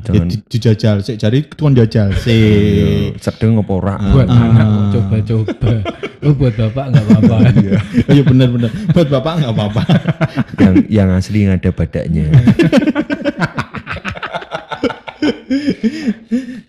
Jangan- 0.05 0.21
ya, 0.21 0.23
di- 0.29 0.45
dijajal 0.47 0.97
sih 1.01 1.17
jadi 1.17 1.39
tuan 1.51 1.73
jajal 1.73 2.09
Iya, 2.09 2.21
sih 2.21 2.45
sedeng 3.19 3.57
apa 3.57 3.73
ora 3.73 3.97
Buat 3.97 4.29
Ah. 4.29 4.45
anak 4.47 4.69
coba-coba. 4.93 5.73
Oh, 6.21 6.33
buat 6.33 6.55
bapak 6.55 6.85
nggak 6.89 7.05
apa-apa. 7.07 7.37
oh 7.37 7.41
iya 8.13 8.23
benar-benar 8.23 8.69
buat 8.91 9.09
bapak 9.11 9.33
nggak 9.41 9.53
apa-apa 9.55 9.83
yang 10.63 10.75
yang 10.91 11.09
asli 11.11 11.45
yang 11.45 11.53
ada 11.55 11.69
badaknya 11.71 12.29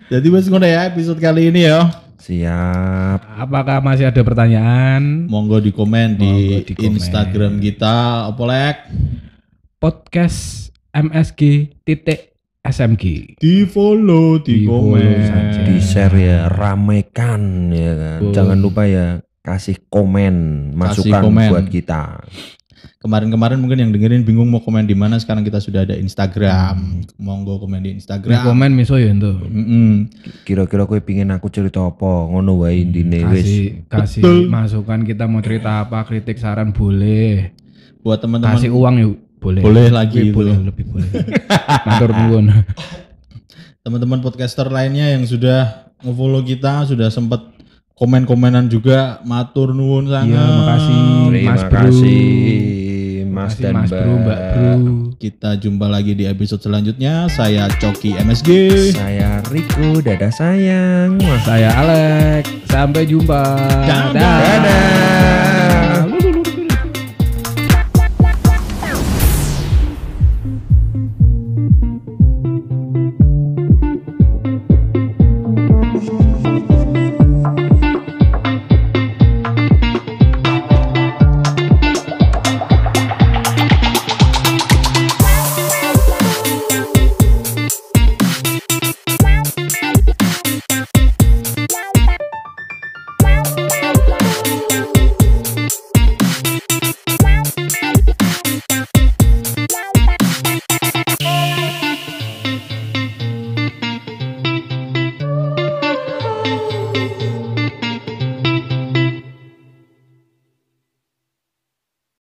jadi 0.08 0.28
wes 0.30 0.48
ngono 0.48 0.64
ya 0.64 0.88
episode 0.88 1.18
kali 1.18 1.50
ini 1.50 1.66
ya 1.66 1.92
siap 2.18 3.20
Apakah 3.38 3.80
masih 3.80 4.08
ada 4.08 4.18
pertanyaan? 4.20 5.28
monggo 5.28 5.60
di 5.60 5.70
komen 5.70 6.16
di, 6.16 6.26
Monggo 6.26 6.58
di 6.64 6.74
komen. 6.74 6.90
Instagram 6.96 7.54
kita 7.60 7.96
apa 8.28 8.44
lek 8.46 8.78
Podcast 9.78 10.65
MSG 10.96 11.42
titik 11.84 12.32
SMG. 12.64 13.36
di 13.38 13.62
follow 13.64 14.40
di, 14.40 14.64
Di 14.64 14.66
follow 14.66 14.96
komen 14.96 15.20
saja. 15.22 15.60
di 15.62 15.76
share 15.78 16.16
ya 16.16 16.40
ramekan 16.48 17.44
ya 17.70 17.94
kan 17.94 18.20
Betul. 18.22 18.34
jangan 18.34 18.58
lupa 18.58 18.82
ya 18.84 19.06
kasih 19.40 19.78
komen 19.86 20.34
masukan 20.72 21.22
komen. 21.22 21.52
buat 21.52 21.66
kita 21.68 22.24
kemarin-kemarin 22.98 23.58
mungkin 23.58 23.78
yang 23.78 23.92
dengerin 23.92 24.24
bingung 24.24 24.48
mau 24.48 24.58
komen 24.58 24.82
di 24.84 24.94
mana 24.94 25.16
sekarang 25.16 25.42
kita 25.42 25.60
sudah 25.60 25.86
ada 25.86 25.94
Instagram 25.94 27.06
monggo 27.18 27.60
komen 27.60 27.78
di 27.80 27.92
Nah, 27.92 27.96
Instagram 27.96 28.42
komen 28.42 28.72
miso 28.72 28.96
ya 28.96 29.12
itu. 29.12 29.34
Mm-mm. 29.38 30.10
kira-kira 30.42 30.84
kowe 30.84 30.98
pingin 30.98 31.30
aku 31.30 31.46
cerita 31.48 31.84
apa 31.84 32.02
ngono 32.26 32.58
wae 32.58 32.82
intine 32.82 33.22
wis 33.28 33.46
Kasih 33.46 33.62
kasih 33.86 34.22
Betul. 34.22 34.40
masukan 34.48 35.00
kita 35.04 35.24
mau 35.26 35.38
cerita 35.40 35.82
apa, 35.82 36.02
kritik 36.02 36.38
saran 36.38 36.72
boleh. 36.72 37.54
buat 38.00 38.18
teman-teman 38.18 38.54
Kasih 38.56 38.70
uang 38.70 38.96
yuk 38.98 39.14
boleh. 39.46 39.62
Boleh 39.62 39.88
lagi 39.90 40.20
itu. 40.26 40.34
boleh 40.34 40.58
lebih 40.60 40.86
boleh. 40.88 41.06
Matur 41.86 42.10
nuwun. 42.12 42.46
teman-teman 43.80 44.18
podcaster 44.20 44.66
lainnya 44.68 45.14
yang 45.14 45.24
sudah 45.24 45.86
nge-follow 46.02 46.42
kita 46.42 46.86
sudah 46.86 47.08
sempat 47.08 47.54
komen-komenan 47.94 48.66
juga 48.66 49.22
matur 49.24 49.72
nuwun 49.72 50.10
sangat 50.10 50.34
Iya, 50.34 50.58
makasih. 50.58 51.06
terima 51.30 51.46
Mas 51.48 51.62
Bro. 51.64 51.78
kasih 51.78 52.26
Mas 53.26 53.54
Makasih, 53.54 53.62
dan 53.62 53.74
Mas 53.76 53.92
Bro, 53.92 54.14
Mbak 54.18 54.40
Bro. 54.42 54.74
kita 55.16 55.50
jumpa 55.56 55.86
lagi 55.86 56.12
di 56.12 56.26
episode 56.26 56.60
selanjutnya 56.60 57.30
saya 57.30 57.70
Coki 57.72 58.18
MSG 58.18 58.50
saya 58.92 59.38
Riko 59.46 60.02
dadah 60.02 60.34
sayang. 60.34 61.22
Saya 61.44 61.70
Alex. 61.76 62.50
Sampai 62.66 63.06
jumpa. 63.06 63.44
Dadah. 63.86 64.18
dadah 64.42 65.45